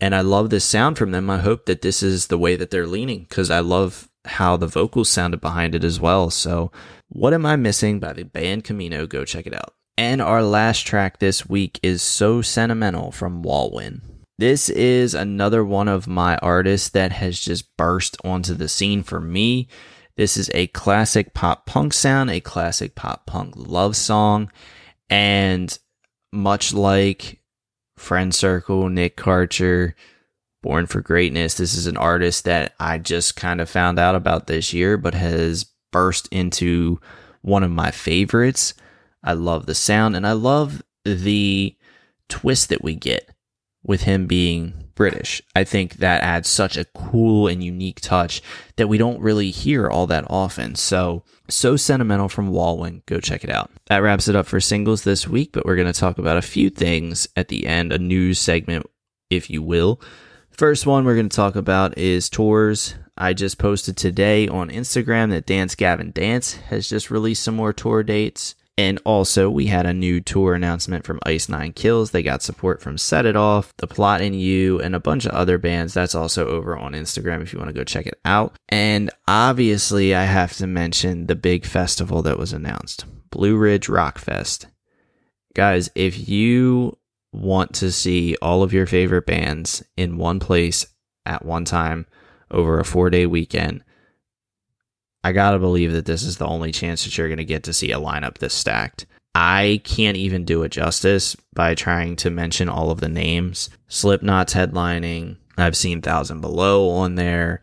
and 0.00 0.14
I 0.14 0.20
love 0.20 0.50
this 0.50 0.64
sound 0.64 0.96
from 0.96 1.10
them. 1.10 1.28
I 1.28 1.38
hope 1.38 1.66
that 1.66 1.82
this 1.82 2.02
is 2.02 2.28
the 2.28 2.38
way 2.38 2.56
that 2.56 2.70
they're 2.70 2.86
leaning 2.86 3.26
because 3.28 3.50
I 3.50 3.60
love 3.60 4.08
how 4.24 4.56
the 4.56 4.66
vocals 4.66 5.08
sounded 5.08 5.40
behind 5.40 5.74
it 5.74 5.84
as 5.84 6.00
well. 6.00 6.30
So 6.30 6.70
what 7.08 7.34
Am 7.34 7.46
I 7.46 7.56
Missing 7.56 8.00
by 8.00 8.12
the 8.12 8.24
band 8.24 8.64
Camino. 8.64 9.06
Go 9.06 9.24
check 9.24 9.46
it 9.46 9.54
out. 9.54 9.74
And 9.96 10.22
our 10.22 10.42
last 10.42 10.86
track 10.86 11.18
this 11.18 11.48
week 11.48 11.80
is 11.82 12.02
So 12.02 12.40
Sentimental 12.42 13.10
from 13.10 13.42
Walwin. 13.42 14.00
This 14.38 14.68
is 14.68 15.14
another 15.14 15.64
one 15.64 15.88
of 15.88 16.06
my 16.06 16.36
artists 16.36 16.90
that 16.90 17.10
has 17.10 17.40
just 17.40 17.76
burst 17.76 18.16
onto 18.22 18.54
the 18.54 18.68
scene 18.68 19.02
for 19.02 19.20
me. 19.20 19.66
This 20.16 20.36
is 20.36 20.48
a 20.54 20.68
classic 20.68 21.34
pop 21.34 21.66
punk 21.66 21.92
sound, 21.92 22.30
a 22.30 22.40
classic 22.40 22.94
pop 22.94 23.26
punk 23.26 23.54
love 23.56 23.96
song, 23.96 24.52
and 25.10 25.76
much 26.32 26.72
like 26.72 27.40
Friend 27.96 28.32
Circle, 28.32 28.88
Nick 28.90 29.16
Karcher, 29.16 29.94
Born 30.62 30.86
for 30.86 31.00
Greatness, 31.00 31.54
this 31.54 31.74
is 31.74 31.86
an 31.86 31.96
artist 31.96 32.44
that 32.44 32.74
I 32.78 32.98
just 32.98 33.34
kind 33.34 33.60
of 33.60 33.68
found 33.68 33.98
out 33.98 34.14
about 34.14 34.46
this 34.46 34.72
year, 34.72 34.96
but 34.96 35.14
has 35.14 35.66
burst 35.92 36.28
into 36.32 37.00
one 37.42 37.64
of 37.64 37.70
my 37.70 37.90
favorites. 37.90 38.74
I 39.22 39.32
love 39.32 39.66
the 39.66 39.74
sound 39.74 40.14
and 40.14 40.26
I 40.26 40.32
love 40.32 40.82
the 41.04 41.76
twist 42.28 42.68
that 42.68 42.84
we 42.84 42.94
get 42.94 43.30
with 43.88 44.02
him 44.02 44.26
being 44.26 44.84
British. 44.94 45.42
I 45.56 45.64
think 45.64 45.94
that 45.94 46.22
adds 46.22 46.48
such 46.48 46.76
a 46.76 46.84
cool 46.84 47.48
and 47.48 47.64
unique 47.64 48.00
touch 48.00 48.42
that 48.76 48.88
we 48.88 48.98
don't 48.98 49.20
really 49.20 49.50
hear 49.50 49.88
all 49.88 50.06
that 50.08 50.26
often. 50.28 50.74
So, 50.74 51.24
so 51.48 51.76
sentimental 51.76 52.28
from 52.28 52.52
Walwin. 52.52 53.04
Go 53.06 53.18
check 53.18 53.42
it 53.42 53.50
out. 53.50 53.70
That 53.86 54.02
wraps 54.02 54.28
it 54.28 54.36
up 54.36 54.46
for 54.46 54.60
singles 54.60 55.02
this 55.02 55.26
week, 55.26 55.52
but 55.52 55.64
we're 55.64 55.76
going 55.76 55.92
to 55.92 55.98
talk 55.98 56.18
about 56.18 56.36
a 56.36 56.42
few 56.42 56.68
things 56.68 57.26
at 57.34 57.48
the 57.48 57.66
end, 57.66 57.92
a 57.92 57.98
news 57.98 58.38
segment, 58.38 58.86
if 59.30 59.48
you 59.48 59.62
will. 59.62 60.00
First 60.50 60.86
one 60.86 61.04
we're 61.04 61.14
going 61.14 61.28
to 61.28 61.36
talk 61.36 61.56
about 61.56 61.96
is 61.96 62.28
tours. 62.28 62.94
I 63.16 63.32
just 63.32 63.58
posted 63.58 63.96
today 63.96 64.48
on 64.48 64.68
Instagram 64.68 65.30
that 65.30 65.46
Dance 65.46 65.74
Gavin 65.74 66.10
Dance 66.10 66.54
has 66.54 66.88
just 66.88 67.10
released 67.10 67.42
some 67.42 67.56
more 67.56 67.72
tour 67.72 68.02
dates. 68.02 68.54
And 68.78 69.00
also, 69.04 69.50
we 69.50 69.66
had 69.66 69.86
a 69.86 69.92
new 69.92 70.20
tour 70.20 70.54
announcement 70.54 71.04
from 71.04 71.18
Ice 71.26 71.48
Nine 71.48 71.72
Kills. 71.72 72.12
They 72.12 72.22
got 72.22 72.42
support 72.42 72.80
from 72.80 72.96
Set 72.96 73.26
It 73.26 73.34
Off, 73.34 73.76
The 73.78 73.88
Plot 73.88 74.20
in 74.20 74.34
You, 74.34 74.80
and 74.80 74.94
a 74.94 75.00
bunch 75.00 75.26
of 75.26 75.32
other 75.32 75.58
bands. 75.58 75.92
That's 75.92 76.14
also 76.14 76.46
over 76.46 76.78
on 76.78 76.92
Instagram 76.92 77.42
if 77.42 77.52
you 77.52 77.58
want 77.58 77.70
to 77.70 77.74
go 77.74 77.82
check 77.82 78.06
it 78.06 78.20
out. 78.24 78.54
And 78.68 79.10
obviously, 79.26 80.14
I 80.14 80.22
have 80.22 80.52
to 80.58 80.68
mention 80.68 81.26
the 81.26 81.34
big 81.34 81.66
festival 81.66 82.22
that 82.22 82.38
was 82.38 82.52
announced 82.52 83.04
Blue 83.30 83.56
Ridge 83.56 83.88
Rock 83.88 84.16
Fest. 84.16 84.68
Guys, 85.54 85.90
if 85.96 86.28
you 86.28 86.96
want 87.32 87.74
to 87.74 87.90
see 87.90 88.36
all 88.40 88.62
of 88.62 88.72
your 88.72 88.86
favorite 88.86 89.26
bands 89.26 89.84
in 89.96 90.18
one 90.18 90.38
place 90.38 90.86
at 91.26 91.44
one 91.44 91.64
time, 91.64 92.06
over 92.50 92.78
a 92.78 92.84
four 92.84 93.10
day 93.10 93.26
weekend. 93.26 93.82
I 95.24 95.32
gotta 95.32 95.58
believe 95.58 95.92
that 95.92 96.06
this 96.06 96.22
is 96.22 96.36
the 96.36 96.46
only 96.46 96.72
chance 96.72 97.04
that 97.04 97.16
you're 97.16 97.28
gonna 97.28 97.44
get 97.44 97.64
to 97.64 97.72
see 97.72 97.92
a 97.92 97.98
lineup 97.98 98.38
this 98.38 98.54
stacked. 98.54 99.06
I 99.34 99.80
can't 99.84 100.16
even 100.16 100.44
do 100.44 100.62
it 100.62 100.70
justice 100.70 101.36
by 101.54 101.74
trying 101.74 102.16
to 102.16 102.30
mention 102.30 102.68
all 102.68 102.90
of 102.90 103.00
the 103.00 103.08
names. 103.08 103.70
Slipknot's 103.88 104.54
headlining. 104.54 105.36
I've 105.56 105.76
seen 105.76 106.02
Thousand 106.02 106.40
Below 106.40 106.88
on 106.90 107.14
there. 107.16 107.60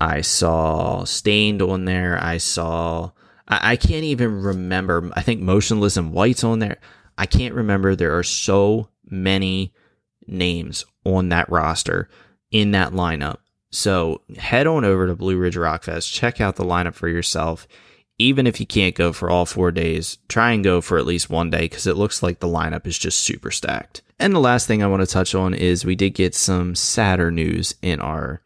I 0.00 0.20
saw 0.20 1.04
Staind 1.04 1.62
on 1.62 1.84
there. 1.86 2.22
I 2.22 2.38
saw. 2.38 3.10
I, 3.48 3.72
I 3.72 3.76
can't 3.76 4.04
even 4.04 4.42
remember. 4.42 5.10
I 5.14 5.22
think 5.22 5.40
Motionless 5.40 5.96
in 5.96 6.12
White's 6.12 6.44
on 6.44 6.58
there. 6.58 6.78
I 7.16 7.26
can't 7.26 7.54
remember. 7.54 7.96
There 7.96 8.16
are 8.16 8.22
so 8.22 8.90
many 9.08 9.72
names 10.26 10.84
on 11.04 11.30
that 11.30 11.50
roster 11.50 12.08
in 12.50 12.72
that 12.72 12.92
lineup 12.92 13.38
so 13.70 14.22
head 14.36 14.66
on 14.66 14.84
over 14.84 15.06
to 15.06 15.14
Blue 15.14 15.36
Ridge 15.36 15.56
Rock 15.56 15.84
Fest, 15.84 16.12
check 16.12 16.40
out 16.40 16.56
the 16.56 16.64
lineup 16.64 16.94
for 16.94 17.08
yourself. 17.08 17.66
Even 18.18 18.46
if 18.46 18.58
you 18.58 18.66
can't 18.66 18.96
go 18.96 19.12
for 19.12 19.30
all 19.30 19.46
four 19.46 19.70
days, 19.70 20.18
try 20.28 20.50
and 20.52 20.64
go 20.64 20.80
for 20.80 20.98
at 20.98 21.06
least 21.06 21.30
one 21.30 21.50
day 21.50 21.60
because 21.60 21.86
it 21.86 21.96
looks 21.96 22.22
like 22.22 22.40
the 22.40 22.48
lineup 22.48 22.86
is 22.86 22.98
just 22.98 23.20
super 23.20 23.50
stacked. 23.50 24.02
And 24.18 24.34
the 24.34 24.40
last 24.40 24.66
thing 24.66 24.82
I 24.82 24.88
want 24.88 25.02
to 25.02 25.06
touch 25.06 25.34
on 25.34 25.54
is 25.54 25.84
we 25.84 25.94
did 25.94 26.10
get 26.10 26.34
some 26.34 26.74
sadder 26.74 27.30
news 27.30 27.74
in 27.82 28.00
our 28.00 28.42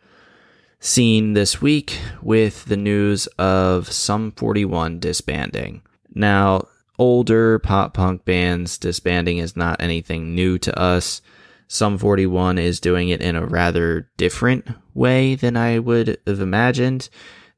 scene 0.79 1.33
this 1.33 1.63
week 1.63 1.99
with 2.21 2.67
the 2.67 2.77
news 2.77 3.27
of 3.39 3.91
Sum 3.91 4.33
41 4.33 4.99
disbanding. 4.99 5.81
Now, 6.15 6.69
older 6.99 7.59
pop 7.59 7.95
punk 7.95 8.25
bands 8.25 8.77
disbanding 8.77 9.39
is 9.39 9.57
not 9.57 9.81
anything 9.81 10.35
new 10.35 10.59
to 10.59 10.79
us. 10.79 11.23
Sum 11.69 11.97
41 11.97 12.59
is 12.59 12.81
doing 12.81 13.09
it 13.09 13.23
in 13.23 13.37
a 13.37 13.47
rather 13.47 14.11
different 14.19 14.67
way 14.95 15.35
than 15.35 15.57
I 15.57 15.79
would 15.79 16.19
have 16.27 16.41
imagined. 16.41 17.09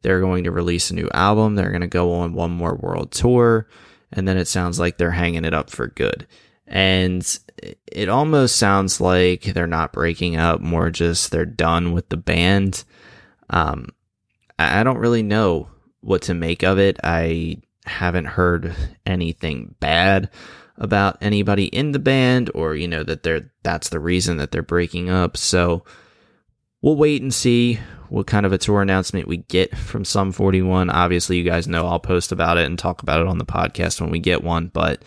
They're 0.03 0.21
going 0.21 0.45
to 0.45 0.51
release 0.51 0.91
a 0.91 0.95
new 0.95 1.09
album. 1.15 1.55
They're 1.55 1.71
going 1.71 1.81
to 1.81 1.87
go 1.87 2.13
on 2.15 2.35
one 2.35 2.51
more 2.51 2.75
world 2.75 3.11
tour. 3.11 3.69
And 4.13 4.29
then 4.29 4.37
it 4.37 4.49
sounds 4.49 4.79
like 4.79 4.99
they're 4.99 5.11
hanging 5.11 5.45
it 5.45 5.55
up 5.55 5.71
for 5.71 5.89
good. 5.89 6.27
And 6.67 7.39
it 7.91 8.09
almost 8.09 8.57
sounds 8.57 9.01
like 9.01 9.43
they're 9.43 9.67
not 9.67 9.93
breaking 9.93 10.37
up, 10.37 10.61
more 10.61 10.91
just 10.91 11.31
they're 11.31 11.47
done 11.47 11.93
with 11.93 12.09
the 12.09 12.17
band. 12.17 12.85
Um, 13.51 13.89
I 14.59 14.83
don't 14.85 14.99
really 14.99 15.23
know 15.23 15.69
what 16.01 16.23
to 16.23 16.35
make 16.35 16.63
of 16.63 16.79
it. 16.79 16.99
I 17.03 17.63
haven't 17.87 18.27
heard 18.27 18.75
anything 19.05 19.75
bad 19.81 20.31
about 20.77 21.19
anybody 21.21 21.67
in 21.67 21.93
the 21.93 21.99
band 21.99 22.51
or 22.55 22.75
you 22.75 22.89
know 22.89 23.05
that 23.05 23.23
they're 23.23 23.53
that's 23.63 23.91
the 23.91 24.01
reason 24.01 24.39
that 24.39 24.51
they're 24.51 24.63
breaking 24.63 25.09
up 25.09 25.37
so 25.37 25.85
we'll 26.85 26.97
wait 26.97 27.23
and 27.23 27.33
see 27.33 27.79
what 28.11 28.27
kind 28.27 28.45
of 28.45 28.53
a 28.53 28.59
tour 28.59 28.83
announcement 28.83 29.27
we 29.27 29.39
get 29.39 29.75
from 29.75 30.05
Sum 30.05 30.33
41 30.33 30.91
obviously 30.91 31.39
you 31.39 31.43
guys 31.43 31.67
know 31.67 31.87
i'll 31.87 31.99
post 31.99 32.31
about 32.31 32.59
it 32.59 32.67
and 32.67 32.79
talk 32.79 33.03
about 33.03 33.21
it 33.21 33.27
on 33.27 33.39
the 33.39 33.47
podcast 33.47 34.03
when 34.03 34.11
we 34.11 34.19
get 34.19 34.45
one 34.45 34.69
but 34.69 35.03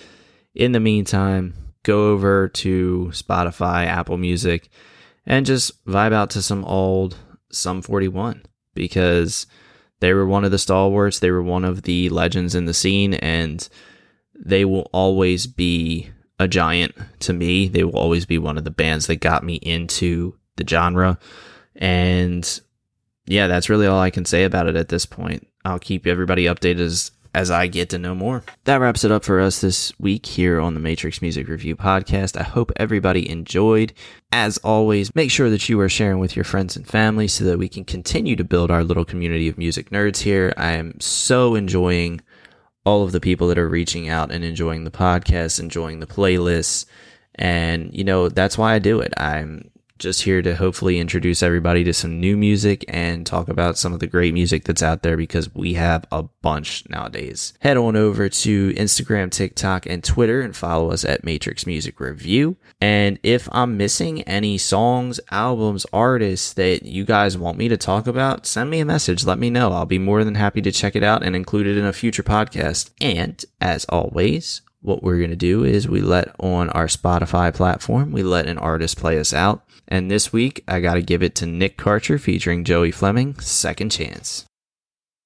in 0.56 0.72
the 0.72 0.80
meantime 0.80 1.54
go 1.84 2.12
over 2.12 2.50
to 2.50 3.12
spotify 3.14 3.86
apple 3.86 4.18
music 4.18 4.70
and 5.28 5.46
just 5.46 5.86
vibe 5.86 6.14
out 6.14 6.32
to 6.32 6.42
some 6.42 6.66
old 6.66 7.16
Sum 7.52 7.84
41 7.84 8.42
because 8.74 9.46
they 10.00 10.14
were 10.14 10.26
one 10.26 10.44
of 10.44 10.52
the 10.52 10.58
stalwarts 10.58 11.20
they 11.20 11.30
were 11.30 11.44
one 11.44 11.64
of 11.64 11.84
the 11.84 12.10
legends 12.10 12.56
in 12.56 12.66
the 12.66 12.74
scene 12.74 13.14
and 13.14 13.70
they 14.34 14.66
will 14.66 14.90
always 14.94 15.46
be 15.46 16.10
a 16.40 16.48
giant 16.48 16.94
to 17.20 17.34
me. 17.34 17.68
They 17.68 17.84
will 17.84 17.98
always 17.98 18.26
be 18.28 18.38
one 18.38 18.58
of 18.58 18.64
the 18.64 18.70
bands 18.70 19.08
that 19.08 19.16
got 19.18 19.44
me 19.44 19.56
into 19.56 20.36
the 20.58 20.68
genre. 20.68 21.18
And 21.78 22.60
yeah, 23.26 23.48
that's 23.48 23.70
really 23.70 23.88
all 23.88 24.00
I 24.00 24.10
can 24.10 24.26
say 24.26 24.44
about 24.44 24.68
it 24.68 24.76
at 24.76 24.90
this 24.90 25.06
point. 25.06 25.48
I'll 25.64 25.80
keep 25.80 26.08
everybody 26.08 26.46
updated 26.46 26.80
as, 26.80 27.12
as 27.36 27.52
I 27.52 27.68
get 27.68 27.90
to 27.90 28.00
know 28.00 28.16
more. 28.16 28.44
That 28.64 28.78
wraps 28.78 29.04
it 29.04 29.12
up 29.12 29.26
for 29.26 29.40
us 29.40 29.62
this 29.62 29.92
week 30.00 30.26
here 30.26 30.60
on 30.60 30.74
the 30.74 30.80
Matrix 30.80 31.22
Music 31.22 31.48
Review 31.48 31.76
podcast. 31.76 32.40
I 32.40 32.44
hope 32.44 32.72
everybody 32.78 33.30
enjoyed. 33.30 33.94
As 34.32 34.58
always, 34.60 35.14
make 35.14 35.30
sure 35.30 35.50
that 35.50 35.68
you 35.68 35.80
are 35.82 35.90
sharing 35.90 36.20
with 36.20 36.36
your 36.36 36.46
friends 36.46 36.76
and 36.76 36.88
family 36.88 37.28
so 37.28 37.44
that 37.44 37.60
we 37.60 37.70
can 37.70 37.84
continue 37.84 38.36
to 38.38 38.44
build 38.44 38.72
our 38.72 38.84
little 38.84 39.06
community 39.06 39.50
of 39.50 39.58
music 39.58 39.90
nerds 39.90 40.20
here. 40.20 40.54
I 40.58 40.72
am 40.72 41.00
so 41.00 41.54
enjoying 41.54 42.22
all 42.86 43.04
of 43.04 43.12
the 43.12 43.20
people 43.20 43.50
that 43.50 43.58
are 43.58 43.68
reaching 43.68 44.08
out 44.08 44.32
and 44.32 44.46
enjoying 44.46 44.86
the 44.86 44.92
podcast, 44.92 45.60
enjoying 45.60 46.00
the 46.00 46.08
playlists. 46.08 46.86
And, 47.36 47.94
you 47.94 48.06
know, 48.06 48.30
that's 48.30 48.58
why 48.58 48.74
I 48.74 48.80
do 48.80 49.02
it. 49.02 49.14
I'm 49.18 49.70
just 49.98 50.24
here 50.24 50.42
to 50.42 50.56
hopefully 50.56 51.00
introduce 51.00 51.42
everybody 51.42 51.84
to 51.84 51.94
some 51.94 52.20
new 52.20 52.38
music 52.38 52.86
and 52.88 53.26
talk 53.26 53.48
about 53.48 53.78
some 53.78 53.94
of 53.94 54.00
the 54.00 54.08
great 54.08 54.34
music 54.34 54.64
that's 54.64 54.84
out 54.84 55.04
there 55.04 55.18
because 55.18 55.54
we 55.54 55.74
have 55.74 56.06
a 56.12 56.24
bunch 56.42 56.88
nowadays. 56.90 57.54
Head 57.60 57.78
on 57.78 57.96
over 57.96 58.30
to 58.30 58.74
Instagram, 58.74 59.32
TikTok, 59.32 59.86
and 59.86 60.04
Twitter 60.04 60.42
and 60.42 60.56
follow 60.56 60.92
us 60.92 61.04
at 61.04 61.24
Matrix 61.24 61.66
Music 61.66 62.00
Review. 62.00 62.58
And 62.80 63.20
if 63.24 63.50
I'm 63.52 63.78
missing 63.78 64.22
any 64.24 64.58
songs, 64.58 65.20
albums, 65.32 65.86
artists 65.92 66.54
that 66.54 66.84
you 66.84 67.06
guys 67.06 67.38
want 67.38 67.58
me 67.58 67.68
to 67.68 67.78
talk 67.78 68.08
about, 68.08 68.46
send 68.46 68.70
me 68.70 68.80
a 68.80 68.86
message. 68.86 69.26
Let 69.26 69.40
me 69.40 69.50
know. 69.50 69.72
I'll 69.72 69.86
be 69.86 70.00
more 70.00 70.24
than 70.24 70.36
happy 70.36 70.62
to 70.62 70.72
check 70.72 70.96
it 70.96 71.04
out 71.04 71.24
and 71.24 71.36
include 71.36 71.68
it 71.68 71.78
in 71.78 71.86
a 71.86 71.94
future 71.94 72.24
podcast. 72.24 72.92
And 73.02 73.44
as 73.60 73.86
always, 73.86 74.62
what 74.82 75.04
we're 75.04 75.18
going 75.18 75.30
to 75.32 75.36
do 75.36 75.64
is 75.64 75.88
we 75.88 76.02
let 76.02 76.34
on 76.40 76.70
our 76.70 76.88
Spotify 76.88 77.54
platform, 77.54 78.12
we 78.12 78.24
let 78.24 78.48
an 78.48 78.58
artist 78.58 78.98
play 78.98 79.20
us 79.20 79.34
out. 79.34 79.64
And 79.88 80.12
this 80.12 80.34
week, 80.34 80.64
I 80.68 80.80
got 80.80 80.96
to 80.96 81.02
give 81.02 81.24
it 81.24 81.36
to 81.36 81.46
Nick 81.46 81.78
Karcher 81.78 82.20
featuring 82.20 82.64
Joey 82.64 82.92
Fleming, 82.92 83.40
Second 83.40 83.92
Chance. 83.92 84.47